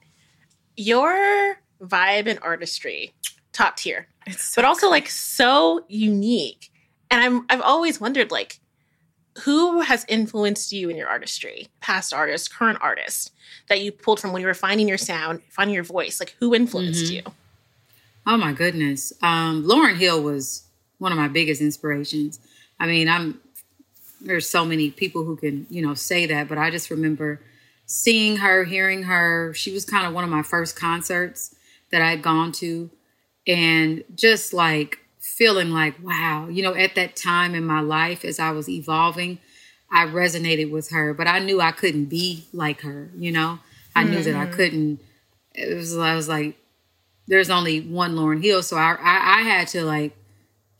[0.75, 3.13] Your vibe and artistry,
[3.53, 6.71] top tier, It's but also like so unique.
[7.09, 8.59] And I'm I've always wondered like
[9.45, 11.69] who has influenced you in your artistry?
[11.79, 13.31] Past artists, current artists
[13.69, 16.19] that you pulled from when you were finding your sound, finding your voice.
[16.19, 17.27] Like who influenced Mm-hmm.
[17.27, 17.33] you?
[18.25, 19.13] Oh my goodness.
[19.21, 20.63] Um, Lauryn Hill was
[20.99, 22.39] one of my biggest inspirations.
[22.79, 23.39] I mean, I'm
[24.21, 27.41] there's so many people who can, you know, say that, but I just remember
[27.87, 29.53] seeing her, hearing her.
[29.55, 31.55] She was kind of one of my first concerts
[31.91, 32.91] that I had gone to
[33.47, 38.39] and just like feeling like, wow, you know, at that time in my life as
[38.39, 39.39] I was evolving,
[39.91, 43.59] I resonated with her, but I knew I couldn't be like her, you know.
[43.95, 45.01] I knew that I couldn't
[45.53, 46.57] it was I was like
[47.27, 50.15] there's only one Lauryn Hill, so I, I I had to like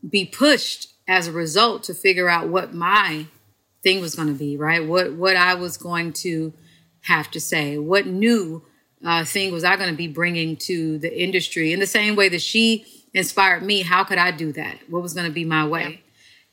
[0.08, 3.26] be pushed as a result to figure out what my
[3.82, 4.86] thing was going to be, right?
[4.86, 6.52] What what I was going to
[7.02, 8.62] have to say, what new
[9.04, 12.28] uh, thing was I going to be bringing to the industry in the same way
[12.28, 13.82] that she inspired me.
[13.82, 14.78] How could I do that?
[14.88, 16.02] What was going to be my way?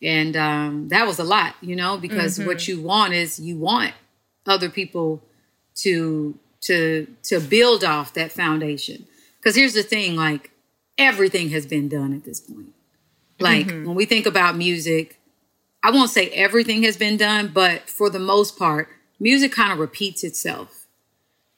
[0.02, 3.94] And um, that was a lot, you know, because what you want is you want
[4.46, 5.22] other people
[5.76, 9.06] to to to build off that foundation.
[9.40, 10.52] Because here's the thing, like
[10.98, 12.74] everything has been done at this point.
[13.40, 13.86] Like mm-hmm.
[13.86, 15.20] when we think about music,
[15.84, 19.80] I won't say everything has been done, but for the most part, music kind of
[19.80, 20.86] repeats itself.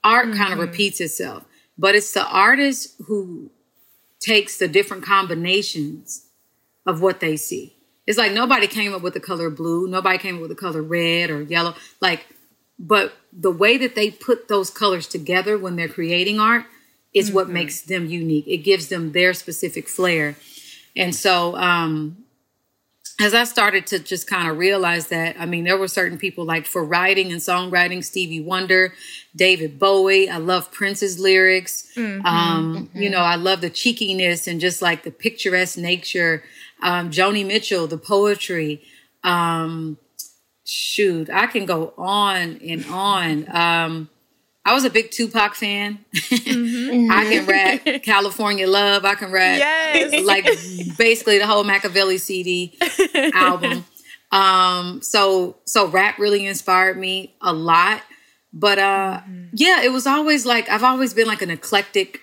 [0.03, 0.61] Art kind of mm-hmm.
[0.61, 1.45] repeats itself.
[1.77, 3.49] But it's the artist who
[4.19, 6.27] takes the different combinations
[6.85, 7.75] of what they see.
[8.05, 10.81] It's like nobody came up with the color blue, nobody came up with the color
[10.81, 11.75] red or yellow.
[11.99, 12.25] Like,
[12.77, 16.65] but the way that they put those colors together when they're creating art
[17.13, 17.35] is mm-hmm.
[17.35, 18.47] what makes them unique.
[18.47, 20.35] It gives them their specific flair.
[20.95, 22.25] And so, um,
[23.19, 26.43] as I started to just kind of realize that, I mean, there were certain people
[26.43, 28.93] like for writing and songwriting, Stevie Wonder,
[29.35, 30.27] David Bowie.
[30.27, 31.87] I love Prince's lyrics.
[31.95, 33.01] Mm-hmm, um, mm-hmm.
[33.01, 36.43] You know, I love the cheekiness and just like the picturesque nature.
[36.81, 38.81] Um, Joni Mitchell, the poetry.
[39.23, 39.99] Um,
[40.65, 44.07] shoot, I can go on and on.
[44.63, 46.05] I was a big Tupac fan.
[46.13, 47.11] Mm-hmm.
[47.11, 49.05] I can rap California Love.
[49.05, 50.25] I can rap yes.
[50.25, 50.45] like
[50.97, 52.77] basically the whole Makaveli CD
[53.33, 53.85] album.
[54.31, 58.03] Um, so so rap really inspired me a lot.
[58.53, 59.45] But uh mm-hmm.
[59.53, 62.21] yeah, it was always like I've always been like an eclectic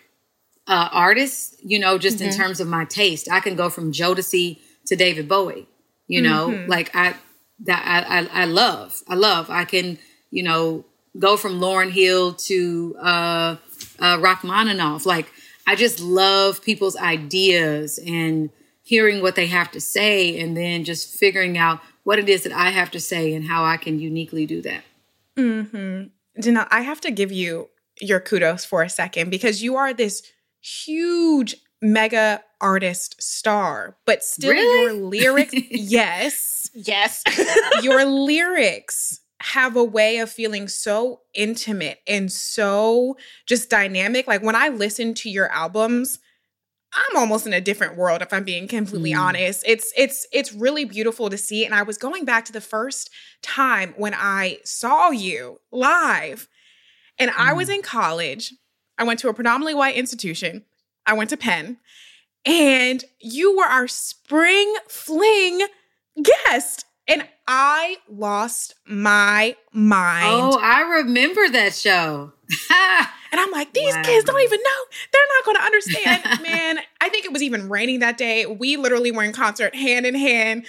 [0.69, 2.29] uh artist, you know, just mm-hmm.
[2.29, 3.29] in terms of my taste.
[3.31, 5.67] I can go from Jodeci to David Bowie,
[6.07, 6.71] you know, mm-hmm.
[6.71, 7.15] like I
[7.61, 9.03] that I, I I love.
[9.09, 9.51] I love.
[9.51, 9.99] I can,
[10.31, 10.85] you know,
[11.19, 13.57] go from Lauryn Hill to uh,
[13.99, 15.07] uh, Rachmaninoff.
[15.07, 15.31] Like,
[15.67, 18.51] I just love people's ideas and
[18.83, 22.53] hearing what they have to say, and then just figuring out what it is that
[22.53, 24.83] I have to say and how I can uniquely do that.
[25.37, 26.05] Hmm.
[26.41, 27.69] Janelle, I have to give you
[28.01, 30.23] your kudos for a second because you are this
[30.61, 34.83] huge mega artist star, but still really?
[34.83, 37.23] your lyrics, yes, yes,
[37.83, 44.27] your lyrics have a way of feeling so intimate and so just dynamic.
[44.27, 46.19] Like when I listen to your albums,
[46.93, 49.21] I'm almost in a different world if I'm being completely mm.
[49.21, 49.63] honest.
[49.67, 53.11] It's it's it's really beautiful to see and I was going back to the first
[53.43, 56.49] time when I saw you live
[57.19, 57.35] and mm.
[57.37, 57.77] I was mm.
[57.77, 58.55] in college.
[58.97, 60.65] I went to a predominantly white institution.
[61.07, 61.77] I went to Penn
[62.45, 65.67] and you were our spring fling
[66.21, 70.27] guest and I lost my mind.
[70.27, 72.33] Oh, I remember that show.
[72.71, 74.03] and I'm like, these wow.
[74.03, 74.85] kids don't even know.
[75.13, 76.43] They're not going to understand.
[76.43, 78.45] Man, I think it was even raining that day.
[78.45, 80.67] We literally were in concert hand in hand,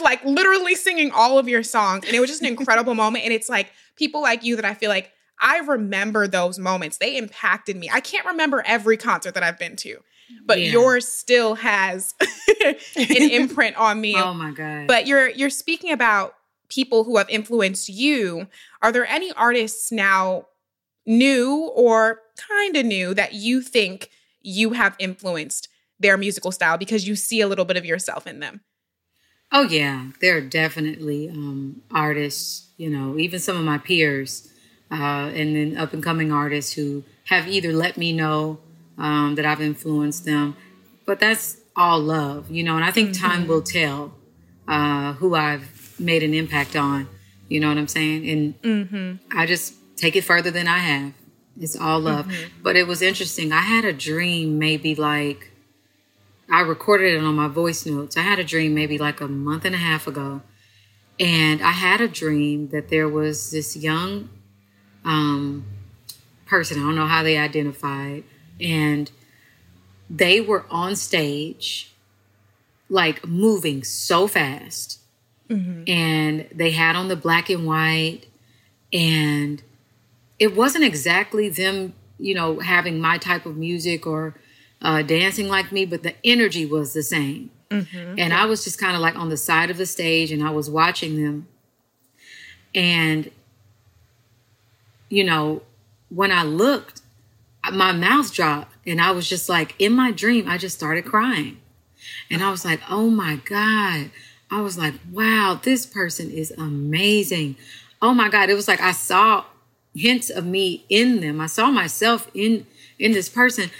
[0.00, 2.04] like literally singing all of your songs.
[2.06, 3.24] And it was just an incredible moment.
[3.24, 6.98] And it's like people like you that I feel like I remember those moments.
[6.98, 7.90] They impacted me.
[7.92, 9.98] I can't remember every concert that I've been to
[10.44, 10.72] but yeah.
[10.72, 12.14] yours still has
[12.64, 12.76] an
[13.30, 14.14] imprint on me.
[14.16, 14.86] Oh my god.
[14.86, 16.34] But you're you're speaking about
[16.68, 18.48] people who have influenced you.
[18.80, 20.46] Are there any artists now
[21.06, 25.68] new or kind of new that you think you have influenced
[26.00, 28.60] their musical style because you see a little bit of yourself in them?
[29.52, 34.50] Oh yeah, there are definitely um, artists, you know, even some of my peers,
[34.90, 38.58] uh, and then up and coming artists who have either let me know
[38.98, 40.56] um, that I've influenced them.
[41.06, 43.26] But that's all love, you know, and I think mm-hmm.
[43.26, 44.14] time will tell
[44.68, 47.08] uh, who I've made an impact on.
[47.48, 48.28] You know what I'm saying?
[48.28, 49.38] And mm-hmm.
[49.38, 51.12] I just take it further than I have.
[51.60, 52.26] It's all love.
[52.26, 52.62] Mm-hmm.
[52.62, 53.52] But it was interesting.
[53.52, 55.50] I had a dream maybe like,
[56.50, 58.16] I recorded it on my voice notes.
[58.16, 60.42] I had a dream maybe like a month and a half ago.
[61.20, 64.30] And I had a dream that there was this young
[65.04, 65.66] um,
[66.46, 68.24] person, I don't know how they identified,
[68.60, 69.10] and
[70.08, 71.92] they were on stage
[72.88, 75.00] like moving so fast
[75.48, 75.82] mm-hmm.
[75.86, 78.26] and they had on the black and white
[78.92, 79.62] and
[80.38, 84.34] it wasn't exactly them you know having my type of music or
[84.82, 88.14] uh, dancing like me but the energy was the same mm-hmm.
[88.18, 90.50] and i was just kind of like on the side of the stage and i
[90.50, 91.46] was watching them
[92.74, 93.30] and
[95.08, 95.62] you know
[96.08, 97.01] when i looked
[97.70, 101.58] my mouth dropped and I was just like, in my dream, I just started crying.
[102.30, 104.10] And I was like, oh my God.
[104.50, 107.56] I was like, wow, this person is amazing.
[108.00, 108.50] Oh my God.
[108.50, 109.44] It was like I saw
[109.94, 111.40] hints of me in them.
[111.40, 112.66] I saw myself in
[112.98, 113.70] in this person,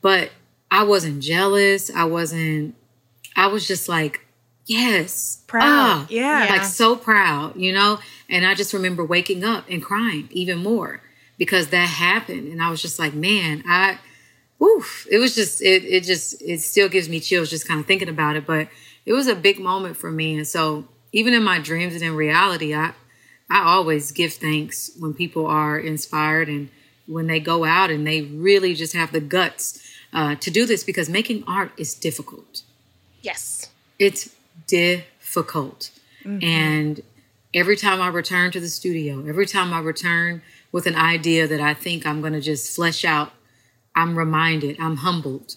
[0.00, 0.30] but
[0.70, 1.90] I wasn't jealous.
[1.90, 2.74] I wasn't,
[3.36, 4.26] I was just like,
[4.66, 5.42] yes.
[5.46, 5.64] Proud.
[5.66, 6.46] Oh, yeah.
[6.48, 7.98] Like so proud, you know?
[8.28, 11.02] And I just remember waking up and crying even more
[11.42, 12.46] because that happened.
[12.46, 13.98] And I was just like, man, I,
[14.62, 17.86] oof, it was just, it, it just, it still gives me chills just kind of
[17.86, 18.46] thinking about it.
[18.46, 18.68] But
[19.04, 20.36] it was a big moment for me.
[20.36, 22.92] And so even in my dreams and in reality, I,
[23.50, 26.68] I always give thanks when people are inspired and
[27.08, 30.84] when they go out and they really just have the guts uh, to do this
[30.84, 32.62] because making art is difficult.
[33.20, 33.68] Yes.
[33.98, 34.32] It's
[34.68, 35.90] difficult.
[36.24, 36.44] Mm-hmm.
[36.44, 37.00] And
[37.52, 40.40] every time I return to the studio, every time I return
[40.72, 43.32] with an idea that I think I'm going to just flesh out,
[43.94, 45.56] I'm reminded, I'm humbled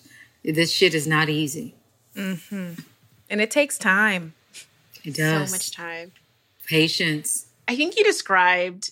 [0.53, 1.73] This shit is not easy.
[2.15, 2.81] Mm-hmm.
[3.29, 4.33] And it takes time.
[5.03, 5.49] It does.
[5.49, 6.11] So much time.
[6.65, 7.47] Patience.
[7.67, 8.91] I think you described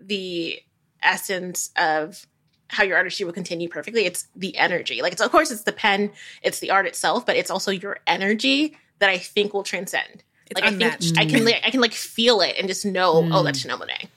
[0.00, 0.60] the
[1.02, 2.26] essence of
[2.68, 4.06] how your artistry will continue perfectly.
[4.06, 5.02] It's the energy.
[5.02, 6.10] Like it's of course it's the pen,
[6.42, 10.22] it's the art itself, but it's also your energy that I think will transcend.
[10.46, 11.18] It's like unmatched.
[11.18, 13.64] I think I can like, I can like feel it and just know, oh, that's
[13.64, 14.08] Janelle Monáe.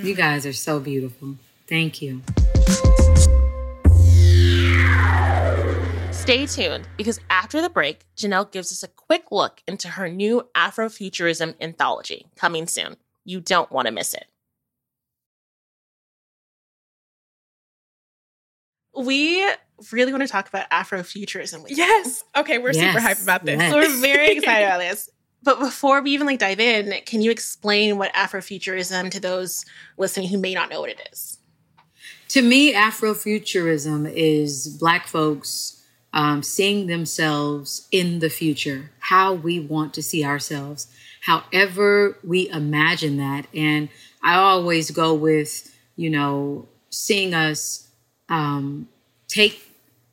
[0.00, 1.36] You guys are so beautiful.
[1.66, 2.22] Thank you.
[6.12, 10.48] Stay tuned because after the break, Janelle gives us a quick look into her new
[10.54, 12.96] Afrofuturism anthology coming soon.
[13.24, 14.24] You don't want to miss it.
[18.96, 19.46] We
[19.90, 21.76] really want to talk about Afrofuturism with.
[21.76, 22.24] Yes.
[22.36, 23.58] Okay, we're super hyped about this.
[23.58, 23.70] yes.
[23.72, 25.10] So we're very excited about this.
[25.42, 29.64] But before we even like dive in, can you explain what Afrofuturism to those
[29.96, 31.38] listening who may not know what it is?
[32.28, 35.82] To me, Afrofuturism is Black folks
[36.12, 40.86] um, seeing themselves in the future, how we want to see ourselves,
[41.22, 43.46] however we imagine that.
[43.54, 43.88] And
[44.22, 47.88] I always go with, you know, seeing us
[48.28, 48.88] um,
[49.28, 49.62] take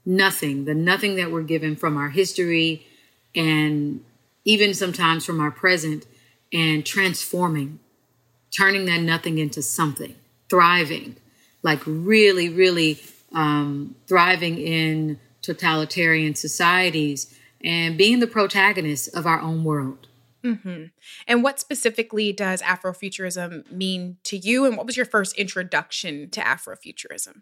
[0.05, 2.85] nothing, the nothing that we're given from our history
[3.35, 4.03] and
[4.45, 6.05] even sometimes from our present,
[6.51, 7.79] and transforming,
[8.55, 10.15] turning that nothing into something,
[10.49, 11.15] thriving,
[11.61, 12.99] like really, really
[13.33, 20.07] um, thriving in totalitarian societies and being the protagonist of our own world.
[20.43, 20.85] hmm
[21.27, 24.65] And what specifically does Afrofuturism mean to you?
[24.65, 27.41] And what was your first introduction to Afrofuturism?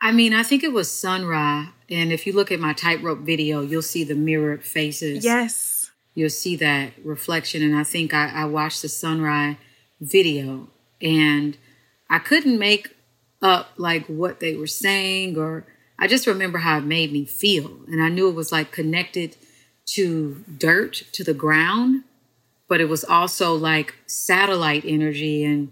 [0.00, 3.20] I mean, I think it was Sun Ra, and if you look at my tightrope
[3.20, 5.24] video, you'll see the mirrored faces.
[5.24, 5.77] Yes.
[6.18, 7.62] You'll see that reflection.
[7.62, 9.54] And I think I, I watched the Sun Ra's
[10.00, 10.66] video
[11.00, 11.56] and
[12.10, 12.96] I couldn't make
[13.40, 15.64] up like what they were saying or
[15.96, 17.70] I just remember how it made me feel.
[17.86, 19.36] And I knew it was like connected
[19.90, 22.02] to dirt, to the ground,
[22.66, 25.70] but it was also like satellite energy and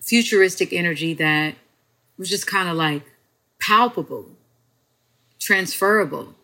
[0.00, 1.54] futuristic energy that
[2.18, 3.04] was just kind of like
[3.60, 4.30] palpable,
[5.38, 6.34] transferable.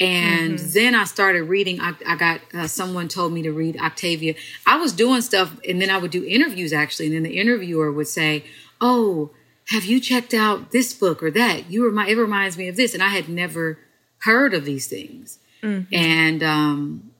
[0.00, 1.80] And then I started reading.
[1.80, 4.34] I, I got uh, someone told me to read Octavia.
[4.66, 7.06] I was doing stuff, and then I would do interviews actually.
[7.06, 8.44] And then the interviewer would say,
[8.80, 9.30] "Oh,
[9.68, 11.70] have you checked out this book or that?
[11.70, 13.78] You remind it reminds me of this." And I had never
[14.18, 15.38] heard of these things.
[15.92, 17.12] And um,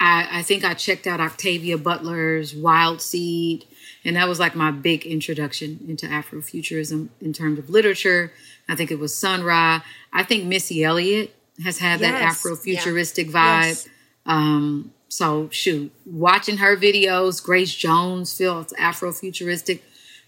[0.00, 3.66] I, I think I checked out Octavia Butler's Wild Seed,
[4.04, 8.32] and that was like my big introduction into Afrofuturism in terms of literature.
[8.68, 9.82] I think it was Sun Ra.
[10.12, 11.34] I think Missy Elliott
[11.64, 12.42] has had that Yes.
[12.42, 13.62] Afrofuturistic vibe.
[13.62, 13.88] Yes.
[14.24, 19.80] Um, so shoot, watching her videos, Grace Jones feels Afrofuturistic.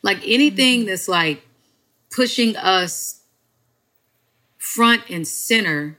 [0.02, 0.88] Like anything mm-hmm.
[0.88, 1.42] that's like
[2.10, 3.20] pushing us
[4.56, 5.98] front and center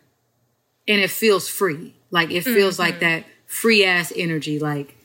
[0.88, 1.94] and it feels free.
[2.12, 3.06] Like it feels like mm-hmm.
[3.06, 4.60] that free ass energy.
[4.60, 4.96] Like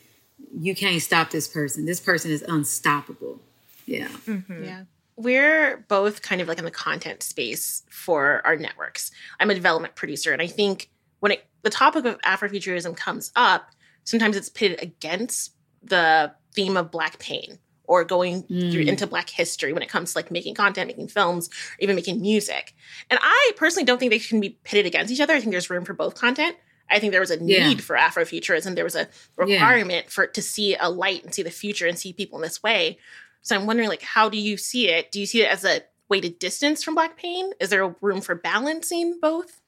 [0.58, 1.84] you can't stop this person.
[1.84, 3.40] This person is unstoppable.
[3.86, 4.08] Yeah.
[4.26, 4.64] Mm-hmm.
[4.64, 4.84] Yeah.
[5.16, 9.10] We're both kind of like in the content space for our networks.
[9.38, 10.90] I'm a development producer, and I think
[11.20, 13.70] when it, the topic of Afrofuturism comes up,
[14.04, 18.86] sometimes it's pitted against the theme of Black pain or going through mm.
[18.86, 22.20] into Black history when it comes to like making content, making films, or even making
[22.20, 22.74] music.
[23.10, 25.34] And I personally don't think they can be pitted against each other.
[25.34, 26.56] I think there's room for both content.
[26.90, 27.68] I think there was a Yeah.
[27.68, 28.74] need for Afrofuturism.
[28.74, 29.54] There was a Yeah.
[29.54, 32.62] requirement for to see a light and see the future and see people in this
[32.62, 32.98] way.
[33.44, 35.12] So I'm wondering, like, how do you see it?
[35.12, 37.52] Do you see it as a way to distance from Black pain?
[37.60, 39.60] Is there a room for balancing both?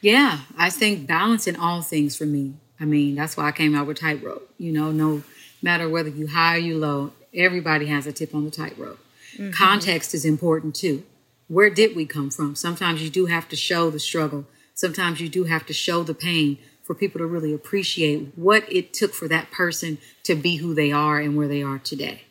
[0.00, 2.54] Yeah, I think balance in all things for me.
[2.80, 4.50] I mean, that's why I came out with tightrope.
[4.56, 5.22] You know, no
[5.60, 8.98] matter whether you high or you low, everybody has a tip on the tightrope.
[9.36, 9.50] Mm-hmm.
[9.50, 11.04] Context is important too.
[11.48, 12.54] Where did we come from?
[12.54, 14.46] Sometimes you do have to show the struggle.
[14.72, 18.94] Sometimes you do have to show the pain for people to really appreciate what it
[18.94, 22.22] took for that person to be who they are and where they are today.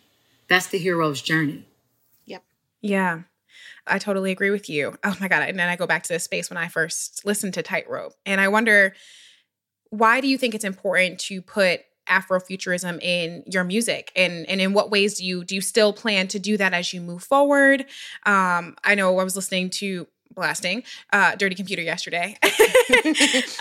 [0.50, 1.66] That's the hero's journey.
[2.26, 2.44] Yep.
[2.82, 3.22] Yeah.
[3.88, 4.98] I totally agree with you.
[5.04, 5.44] Oh my God.
[5.44, 8.14] And then I go back to this space when I first listened to Tightrope.
[8.26, 8.94] And I wonder,
[9.90, 14.12] why do you think it's important to put Afrofuturism in your music?
[14.16, 16.94] And and in what ways do you do you still plan to do that as
[16.94, 17.82] you move forward?
[18.26, 22.38] Um, I know I was listening to blasting uh dirty computer yesterday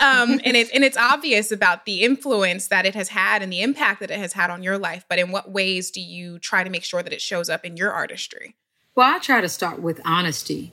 [0.01, 3.61] um and it's and it's obvious about the influence that it has had and the
[3.61, 6.63] impact that it has had on your life but in what ways do you try
[6.63, 8.55] to make sure that it shows up in your artistry
[8.95, 10.71] Well, I try to start with honesty,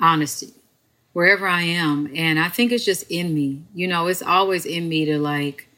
[0.00, 0.52] honesty,
[1.12, 2.10] wherever I am.
[2.14, 3.62] And I think it's just in me.
[3.74, 5.68] You know, it's always in me to like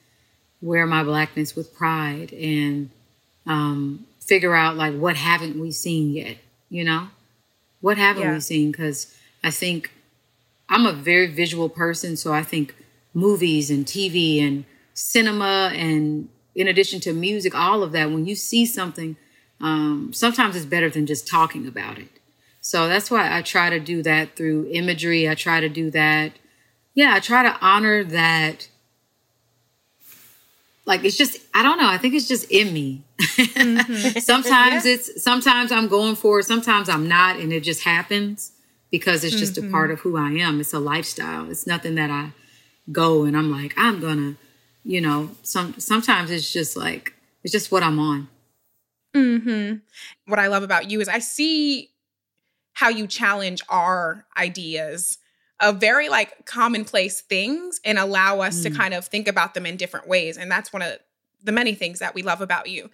[0.62, 2.90] wear my blackness with pride and
[3.46, 6.36] um, figure out like what haven't we seen yet,
[6.68, 7.08] you know?
[7.80, 8.34] What haven't Yeah.
[8.34, 8.70] we seen?
[8.70, 9.12] Because
[9.42, 9.92] I think
[10.68, 12.74] I'm a very visual person, so I think
[13.14, 14.64] movies and TV and
[14.94, 19.16] cinema and in addition to music, all of that, when you see something,
[19.60, 22.08] um, sometimes it's better than just talking about it.
[22.60, 25.28] So that's why I try to do that through imagery.
[25.28, 26.32] I try to do that.
[26.94, 28.68] Yeah, I try to honor that.
[30.84, 31.88] Like it's just, I don't know.
[31.88, 33.04] I think it's just in me.
[33.20, 34.18] Mm-hmm.
[34.18, 34.94] sometimes yeah.
[34.94, 36.44] it's, sometimes I'm going for it.
[36.44, 37.38] Sometimes I'm not.
[37.38, 38.52] And it just happens
[38.90, 39.68] because it's just mm-hmm.
[39.68, 40.60] a part of who I am.
[40.60, 41.50] It's a lifestyle.
[41.50, 42.32] It's nothing that I
[42.90, 44.36] go and I'm like, I'm gonna,
[44.84, 48.28] you know, some sometimes it's just like it's just what I'm on.
[49.14, 49.76] Mm-hmm.
[50.26, 51.90] What I love about you is I see
[52.74, 55.18] how you challenge our ideas
[55.60, 58.62] of very like commonplace things and allow us mm.
[58.64, 60.36] to kind of think about them in different ways.
[60.36, 60.98] And that's one of
[61.42, 62.90] the many things that we love about you.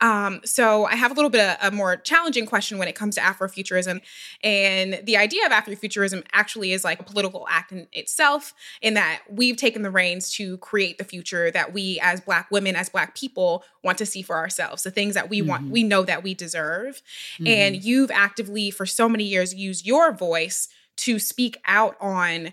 [0.00, 3.14] Um, so I have a little bit of a more challenging question when it comes
[3.14, 4.02] to Afrofuturism.
[4.42, 9.22] And the idea of Afrofuturism actually is like a political act in itself, in that
[9.30, 13.14] we've taken the reins to create the future that we as Black women, as Black
[13.16, 15.48] people, want to see for ourselves, the things that we mm-hmm.
[15.48, 17.00] want, we know that we deserve.
[17.36, 17.46] Mm-hmm.
[17.46, 22.52] And you've actively, for so many years, used your voice to speak out on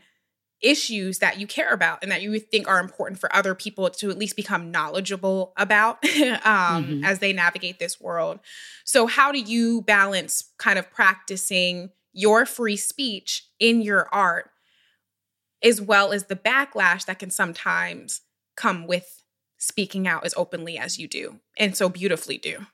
[0.63, 4.09] issues that you care about and that you think are important for other people to
[4.09, 7.03] at least become knowledgeable about um, mm-hmm.
[7.03, 8.39] as they navigate this world.
[8.83, 14.49] So, how do you balance kind of practicing your free speech in your art
[15.61, 18.21] as well as the backlash that can sometimes
[18.55, 19.23] come with
[19.57, 22.65] speaking out as openly as you do and so beautifully do?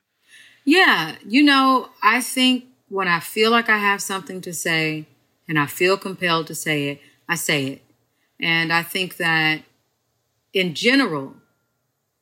[0.64, 5.06] Yeah, you know, I think when I feel like I have something to say
[5.48, 7.82] and I feel compelled to say it, I say it.
[8.40, 9.62] And I think that
[10.52, 11.36] in general,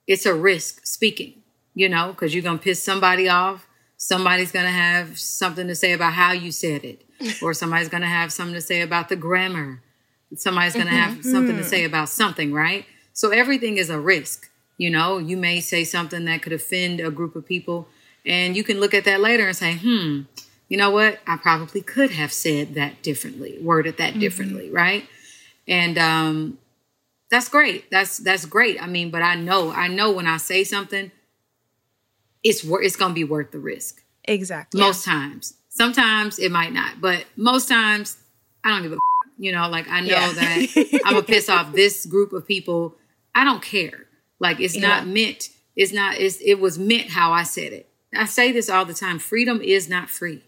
[0.06, 1.42] it's a risk speaking,
[1.74, 3.66] you know, because you're going to piss somebody off.
[3.96, 7.06] Somebody's going to have something to say about how you said it,
[7.42, 9.82] or somebody's going to have something to say about the grammar.
[10.36, 11.32] Somebody's going to have mm-hmm.
[11.32, 12.84] something to say about something, right?
[13.14, 14.50] So everything is a risk.
[14.76, 17.88] You know, you may say something that could offend a group of people,
[18.26, 20.22] and you can look at that later and say, hmm,
[20.68, 21.18] you know what?
[21.26, 24.20] I probably could have said that differently, worded that mm-hmm.
[24.20, 25.04] differently, right?
[25.66, 26.58] And um
[27.30, 27.90] that's great.
[27.90, 28.82] That's that's great.
[28.82, 31.10] I mean, but I know, I know when I say something,
[32.42, 34.02] it's worth it's gonna be worth the risk.
[34.24, 34.80] Exactly.
[34.80, 35.14] Most yeah.
[35.14, 35.54] times.
[35.68, 38.16] Sometimes it might not, but most times
[38.64, 38.98] I don't give a
[39.38, 40.32] you know, like I know yeah.
[40.32, 42.96] that I'm gonna piss off this group of people.
[43.34, 44.06] I don't care.
[44.40, 44.88] Like it's yeah.
[44.88, 47.88] not meant, it's not, it's, it was meant how I said it.
[48.14, 49.18] I say this all the time.
[49.18, 50.42] Freedom is not free.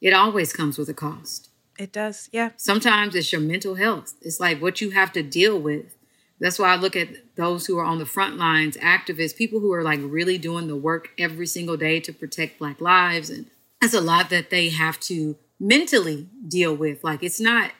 [0.00, 1.50] It always comes with a cost.
[1.78, 2.50] It does, yeah.
[2.56, 4.14] Sometimes it's your mental health.
[4.20, 5.96] It's like what you have to deal with.
[6.38, 9.72] That's why I look at those who are on the front lines, activists, people who
[9.72, 13.28] are like really doing the work every single day to protect Black lives.
[13.28, 13.46] And
[13.80, 17.04] that's a lot that they have to mentally deal with.
[17.04, 17.72] Like it's not,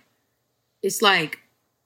[0.83, 1.41] it's like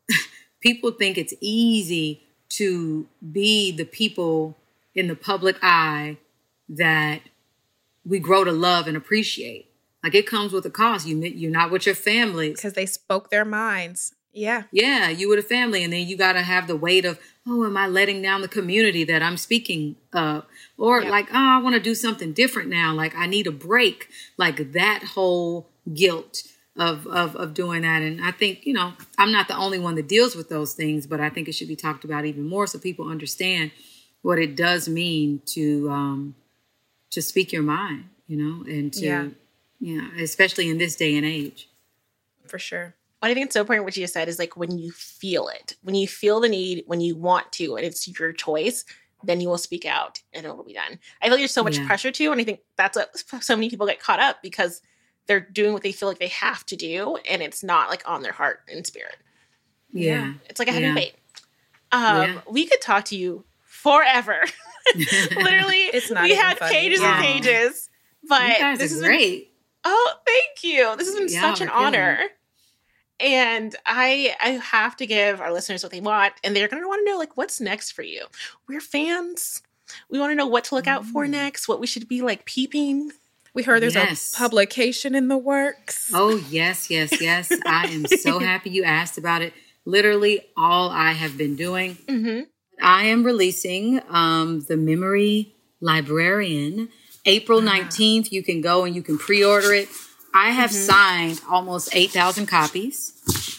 [0.60, 4.56] people think it's easy to be the people
[4.94, 6.16] in the public eye
[6.68, 7.20] that
[8.04, 9.68] we grow to love and appreciate.
[10.04, 11.06] Like it comes with a cost.
[11.06, 14.14] You you're not with your family because they spoke their minds.
[14.34, 17.18] Yeah, yeah, you with a family, and then you got to have the weight of,
[17.46, 20.44] oh, am I letting down the community that I'm speaking of?
[20.76, 22.92] Or like, oh, I want to do something different now.
[22.92, 24.08] Like I need a break.
[24.36, 26.42] Like that whole guilt
[26.76, 28.02] of, of of doing that.
[28.02, 31.06] And I think you know I'm not the only one that deals with those things,
[31.06, 33.70] but I think it should be talked about even more so people understand
[34.20, 36.34] what it does mean to um
[37.12, 38.10] to speak your mind.
[38.26, 39.28] You know, and to yeah
[39.80, 41.68] yeah, especially in this day and age.
[42.46, 42.94] For sure.
[43.20, 45.48] What I think it's so important what you just said is like when you feel
[45.48, 48.84] it, when you feel the need, when you want to, and it's your choice,
[49.22, 50.98] then you will speak out and it will be done.
[51.22, 51.86] I feel there's so much yeah.
[51.86, 54.82] pressure too, and I think that's what so many people get caught up because
[55.26, 58.22] they're doing what they feel like they have to do, and it's not like on
[58.22, 59.16] their heart and spirit.
[59.92, 60.32] Yeah, yeah.
[60.48, 60.94] it's like a heavy yeah.
[60.94, 61.14] weight.
[61.92, 64.40] Um, we could talk to you forever.
[64.94, 66.24] Literally, it's not.
[66.24, 66.74] We had funny.
[66.74, 67.88] pages and pages,
[68.28, 69.53] but this is great.
[69.84, 70.96] Oh, thank you.
[70.96, 72.18] This has been yeah, such an honor.
[73.20, 77.06] And I I have to give our listeners what they want, and they're gonna want
[77.06, 78.26] to know like what's next for you.
[78.68, 79.62] We're fans.
[80.10, 81.30] We want to know what to look out for mm.
[81.30, 83.12] next, what we should be like peeping.
[83.54, 84.34] We heard there's yes.
[84.34, 86.10] a publication in the works.
[86.12, 87.52] Oh yes, yes, yes.
[87.64, 89.52] I am so happy you asked about it.
[89.84, 91.94] Literally all I have been doing.
[92.08, 92.40] Mm-hmm.
[92.82, 96.88] I am releasing um, the Memory Librarian
[97.26, 99.88] April 19th, you can go and you can pre order it.
[100.34, 100.78] I have mm-hmm.
[100.78, 103.12] signed almost 8,000 copies.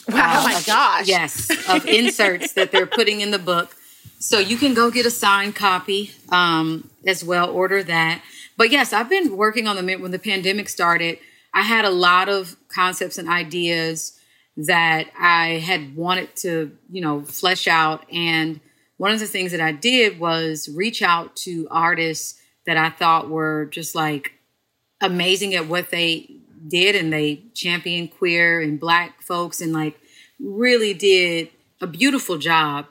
[0.08, 1.08] Wow, uh, oh my of, gosh.
[1.08, 3.76] Yes, of inserts that they're putting in the book.
[4.20, 8.22] So you can go get a signed copy um, as well, order that.
[8.58, 11.20] But yes, I've been working on the when the pandemic started.
[11.54, 14.20] I had a lot of concepts and ideas,
[14.58, 18.06] that I had wanted to, you know, flesh out.
[18.12, 18.60] And
[18.98, 23.30] one of the things that I did was reach out to artists that I thought
[23.30, 24.34] were just like
[25.02, 26.30] amazing at what they
[26.68, 30.00] did and they championed queer and black folks and like
[30.40, 31.50] really did
[31.82, 32.88] a beautiful job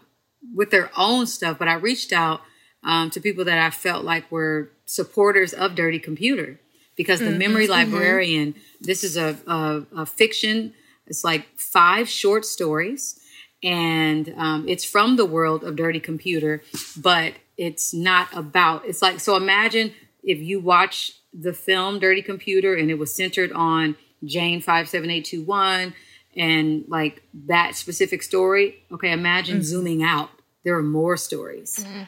[0.54, 1.58] with their own stuff.
[1.58, 2.40] But I reached out
[2.82, 6.60] um, to people that I felt like were supporters of Dirty Computer
[6.96, 7.92] because the mm-hmm, Memory mm-hmm.
[7.92, 8.60] Librarian, mm-hmm.
[8.80, 10.74] this is a, a, a, fiction.
[11.06, 13.18] It's like five short stories,
[13.62, 16.62] and um, it's from the world of Dirty Computer,
[16.96, 18.84] but it's not about.
[18.86, 19.36] It's like so.
[19.36, 19.92] Imagine
[20.22, 25.10] if you watch the film Dirty Computer and it was centered on Jane five seven
[25.10, 25.94] eight two one
[26.36, 28.82] and like that specific story.
[28.90, 29.64] Okay, imagine mm-hmm.
[29.64, 30.30] zooming out.
[30.64, 31.84] There are more stories.
[31.84, 32.02] Mm-hmm.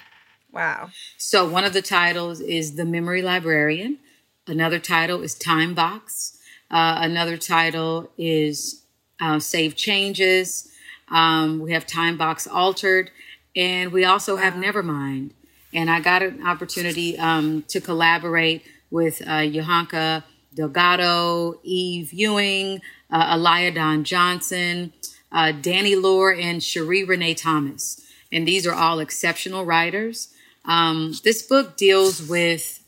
[0.53, 0.91] Wow.
[1.19, 3.99] So one of the titles is The Memory Librarian.
[4.47, 6.39] Another title is Time Box.
[6.71, 8.85] Uh, another title is
[9.21, 10.73] uh, Save Changes.
[11.09, 13.11] Um, we have Time Box Altered.
[13.57, 15.31] And we also have Nevermind.
[15.73, 20.23] And I got an opportunity um, to collaborate with uh, Yohanca
[20.55, 22.81] Delgado, Eve Ewing,
[23.11, 24.93] uh, Alaya Dawn Johnson,
[25.33, 28.01] uh, Danny Lore, and Sheree Renée Thomas.
[28.33, 30.33] And these are all exceptional writers.
[30.65, 32.83] Um, this book deals with,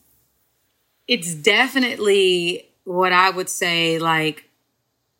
[1.06, 4.44] it's definitely what I would say, like,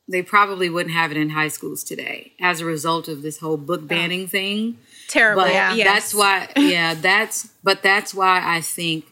[0.08, 3.58] they probably wouldn't have it in high schools today as a result of this whole
[3.58, 4.78] book banning thing.
[5.08, 5.42] Terrible.
[5.42, 5.74] But yeah.
[5.84, 9.06] That's why, yeah, that's, but that's why I think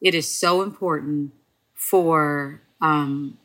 [0.00, 1.32] it is so important
[1.74, 3.38] for, um,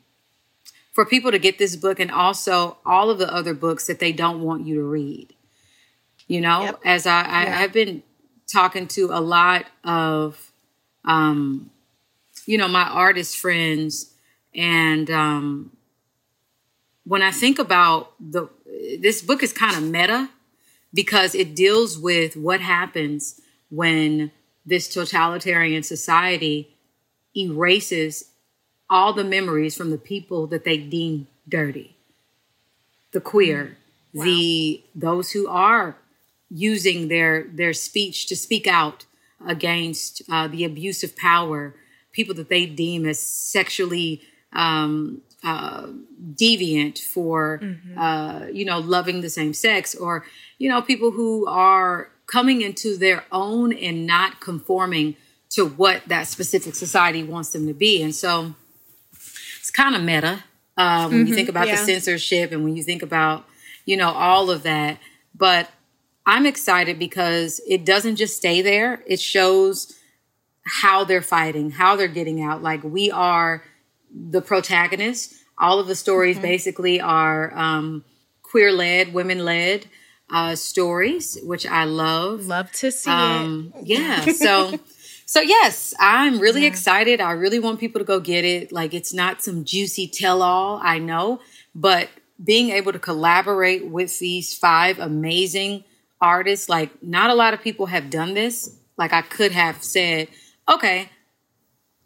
[0.94, 4.12] for people to get this book and also all of the other books that they
[4.12, 5.34] don't want you to read.
[6.28, 6.80] You know, yep.
[6.84, 7.60] as I, I yeah.
[7.60, 8.04] I've been
[8.52, 10.52] talking to a lot of,
[11.06, 11.70] um,
[12.46, 14.14] you know, my artist friends.
[14.56, 15.72] And um,
[17.04, 18.50] when I think about the,
[19.00, 20.30] this book is kind of meta
[20.94, 24.32] because it deals with what happens when
[24.66, 26.76] this totalitarian society
[27.36, 28.32] erases
[28.90, 31.96] all the memories from the people that they deem dirty
[33.12, 33.78] the queer
[34.14, 34.24] wow.
[34.24, 35.98] the those who are
[36.50, 39.06] using their their speech to speak out
[39.46, 41.76] against uh, the abuse of power,
[42.12, 44.22] people that they deem as sexually
[44.54, 45.88] um, uh,
[46.36, 47.98] deviant for mm-hmm.
[47.98, 50.26] uh, you know loving the same sex, or
[50.58, 55.16] you know people who are coming into their own and not conforming
[55.50, 58.56] to what that specific society wants them to be, and so
[59.58, 60.44] it's kind of meta
[60.76, 61.28] uh, when mm-hmm.
[61.30, 61.76] you think about yeah.
[61.76, 63.46] the censorship and when you think about
[63.86, 65.00] you know all of that,
[65.34, 65.70] but
[66.26, 69.02] I'm excited because it doesn't just stay there.
[69.08, 69.98] It shows
[70.66, 72.62] how they're fighting, how they're getting out.
[72.62, 73.64] Like we are
[74.14, 75.37] the protagonists.
[75.58, 76.44] All of the stories mm-hmm.
[76.44, 78.04] basically are um,
[78.42, 79.88] queer led, women led
[80.30, 82.46] uh, stories, which I love.
[82.46, 83.88] Love to see um, it.
[83.88, 84.26] Yeah.
[84.26, 84.80] So.
[85.30, 86.70] So yes, I'm really yeah.
[86.70, 87.20] excited.
[87.20, 88.72] I really want people to go get it.
[88.72, 91.42] Like it's not some juicy tell all, I know,
[91.76, 92.08] but
[92.42, 95.84] being able to collaborate with these five amazing
[96.22, 98.78] artists, like not a lot of people have done this.
[98.98, 100.30] Like I could have said,
[100.70, 101.10] okay,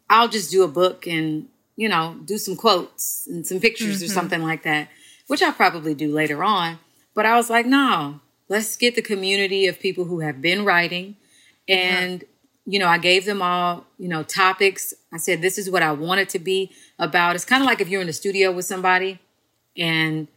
[0.09, 1.47] I'll just do a book and,
[1.81, 4.05] you know, do some quotes and some pictures mm-hmm.
[4.05, 4.87] or something like that,
[5.25, 6.77] which I'll probably do later on.
[7.15, 8.19] But I was like, no,
[8.49, 11.15] let's get the community of people who have been writing.
[11.67, 12.23] And,
[12.67, 14.93] you know, I gave them all, you know, topics.
[15.11, 16.69] I said, this is what I want it to be
[16.99, 17.33] about.
[17.35, 19.17] It's kind of like if you're in the studio with somebody
[19.75, 20.27] and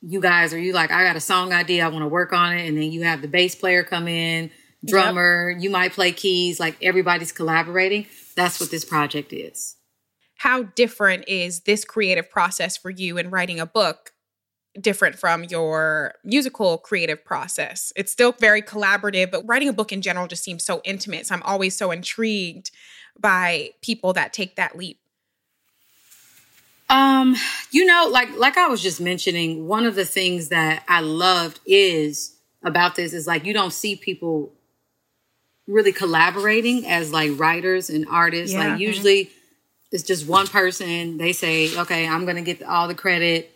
[0.00, 2.52] you guys are you like i got a song idea i want to work on
[2.52, 4.48] it and then you have the bass player come in
[4.84, 5.60] drummer yep.
[5.60, 9.74] you might play keys like everybody's collaborating that's what this project is
[10.38, 14.12] how different is this creative process for you in writing a book
[14.80, 20.00] different from your musical creative process it's still very collaborative but writing a book in
[20.02, 22.70] general just seems so intimate so i'm always so intrigued
[23.18, 24.98] by people that take that leap
[26.90, 27.36] um,
[27.70, 31.60] you know, like like I was just mentioning, one of the things that I loved
[31.66, 34.52] is about this is like you don't see people
[35.66, 38.54] really collaborating as like writers and artists.
[38.54, 38.70] Yeah.
[38.70, 39.30] Like usually
[39.90, 41.18] it's just one person.
[41.18, 43.52] They say, "Okay, I'm going to get all the credit."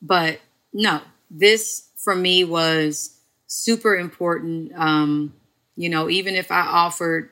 [0.00, 0.40] But
[0.72, 1.00] no,
[1.30, 4.72] this for me was super important.
[4.76, 5.34] Um,
[5.76, 7.30] you know, even if I offered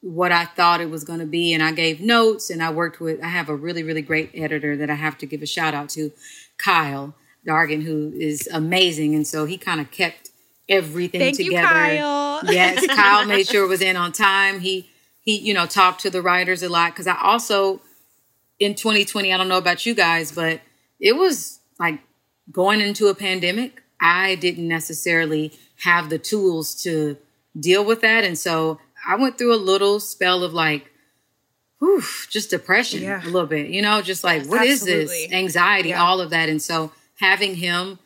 [0.00, 1.52] what I thought it was going to be.
[1.52, 4.76] And I gave notes and I worked with, I have a really, really great editor
[4.76, 6.12] that I have to give a shout out to,
[6.58, 7.14] Kyle
[7.46, 9.14] Dargan, who is amazing.
[9.14, 10.30] And so he kind of kept
[10.68, 11.52] everything Thank together.
[11.56, 12.40] You, Kyle.
[12.44, 14.60] yes, Kyle made sure it was in on time.
[14.60, 14.89] He,
[15.30, 16.94] he, you know, talked to the writers a lot.
[16.96, 17.80] Cause I also,
[18.58, 20.60] in 2020, I don't know about you guys, but
[20.98, 22.00] it was like
[22.50, 25.52] going into a pandemic, I didn't necessarily
[25.84, 27.16] have the tools to
[27.58, 28.24] deal with that.
[28.24, 30.90] And so I went through a little spell of like,
[31.78, 33.22] whew, just depression Yeah.
[33.24, 35.06] a little bit, you know, just like, Yes, what is absolutely.
[35.06, 35.32] this?
[35.32, 36.02] Anxiety, Yeah.
[36.02, 36.48] all of that.
[36.48, 37.98] And so having him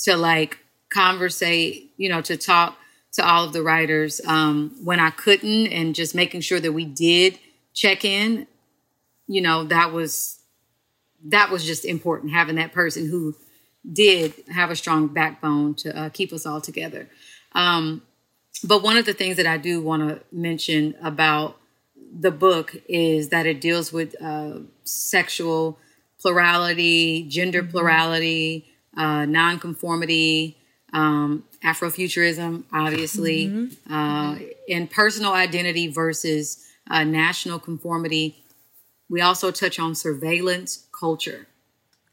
[0.00, 0.58] to like
[0.90, 2.76] conversate, you know, to talk
[3.14, 6.84] to all of the writers um, when I couldn't and just making sure that we
[6.84, 7.38] did
[7.72, 8.46] check in,
[9.26, 10.40] you know, that was
[11.26, 13.34] that was just important having that person who
[13.90, 17.08] did have a strong backbone to uh, keep us all together.
[17.52, 18.02] Um,
[18.62, 21.56] but one of the things that I do want to mention about
[21.96, 25.78] the book is that it deals with uh, sexual
[26.20, 30.56] plurality, gender plurality, uh, nonconformity,
[30.92, 34.36] um, Afrofuturism, obviously, uh,
[34.68, 38.36] and personal identity versus uh, national conformity.
[39.08, 41.46] We also touch on surveillance culture.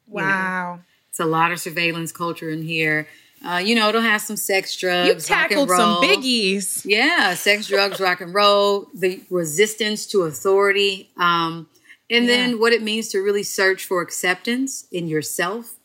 [0.07, 0.79] Wow.
[1.09, 3.07] It's a lot of surveillance culture in here.
[3.45, 6.03] Uh, you know, it'll have some sex, drugs, You rock and tackled some roll.
[6.03, 6.83] biggies.
[6.85, 11.67] Yeah, sex, drugs, rock and roll, the resistance to authority, um,
[12.09, 15.75] and then what it means to really search for acceptance in yourself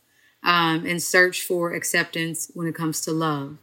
[0.46, 3.58] um, and search for acceptance when it comes to love.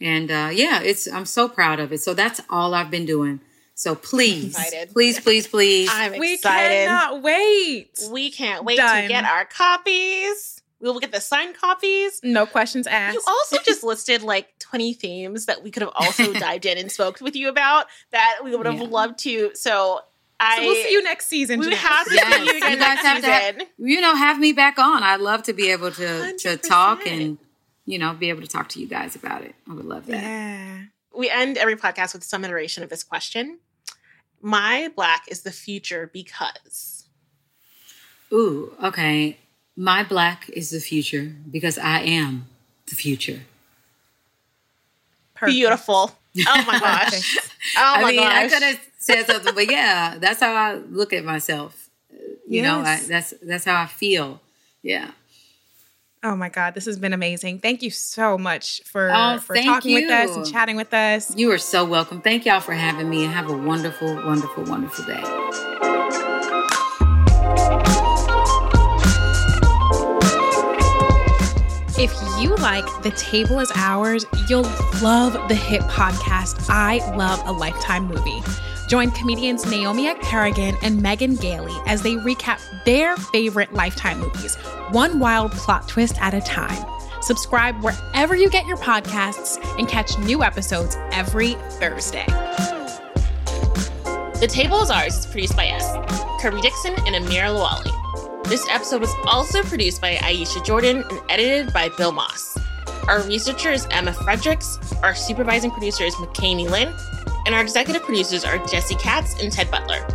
[0.00, 1.98] And uh, yeah, it's I'm so proud of it.
[2.02, 3.40] So that's all I've been doing.
[3.74, 4.56] So please,
[4.92, 5.88] please, please, please.
[5.92, 6.86] I'm We excited.
[6.86, 7.98] cannot wait.
[8.10, 9.02] We can't wait Done.
[9.02, 10.62] to get our copies.
[10.80, 12.20] We will get the signed copies.
[12.22, 13.14] No questions asked.
[13.14, 16.90] You also just listed like 20 themes that we could have also dived in and
[16.92, 18.86] spoke with you about that we would have Yeah.
[18.88, 19.50] loved to.
[19.54, 20.00] So
[20.38, 21.60] I so we'll see you next season.
[21.60, 21.78] we Jeanette.
[21.80, 24.38] have to Yes, see you again you guys next have to have- you know, have
[24.38, 25.02] me back on.
[25.02, 26.62] I'd love to be able to to 100%.
[26.68, 27.38] talk and
[27.86, 29.54] you know be able to talk to you guys about it.
[29.70, 30.22] I would love that.
[30.22, 30.78] Yeah.
[31.16, 33.58] we end every podcast with some iteration of this question.
[34.42, 37.06] My black is the future because
[38.32, 39.38] Ooh, okay.
[39.76, 42.46] My black is the future because I am
[42.88, 43.40] the future.
[45.34, 45.54] Perfect.
[45.54, 46.10] beautiful.
[46.46, 47.36] Oh my gosh.
[47.78, 48.52] Oh my I mean, I gosh.
[48.52, 51.88] could have said something, but yeah, that's how I look at myself.
[52.48, 54.40] You know, I, that's that's how I feel.
[54.82, 55.10] Yeah.
[56.22, 57.60] Oh my God, this has been amazing.
[57.60, 61.36] Thank you so much for, Oh, for talking with us and chatting with us.
[61.36, 62.20] You are so welcome.
[62.20, 65.22] Thank y'all for having me and have a wonderful, wonderful, wonderful day.
[71.98, 74.68] If you like The Table is Ours, you'll
[75.02, 78.42] love the hit podcast I Love a Lifetime Movie.
[78.88, 84.54] Join comedians Naomi Ekperigin and Megan Gailey as they recap their favorite Lifetime movies,
[84.90, 86.84] one wild plot twist at a time.
[87.20, 92.26] Subscribe wherever you get your podcasts and catch new episodes every Thursday.
[94.38, 98.44] The Table is Ours is produced by us, Kirby Dixon and Amir Lawali.
[98.44, 102.56] This episode was also produced by Aisha Jordan and edited by Bill Moss.
[103.08, 106.94] Our researcher is Emma Fredericks, our supervising producer is McKamey Lynn,
[107.46, 110.06] and our executive producers are Jesse Katz and Ted Butler.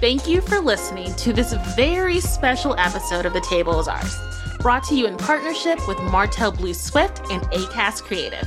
[0.00, 4.18] Thank you for listening to this very special episode of The Table is Ours,
[4.60, 8.46] brought to you in partnership with Martell Blue Swift and ACAST Creative.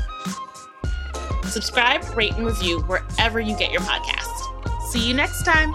[1.46, 4.90] Subscribe, rate, and review wherever you get your podcast.
[4.92, 5.74] See you next time.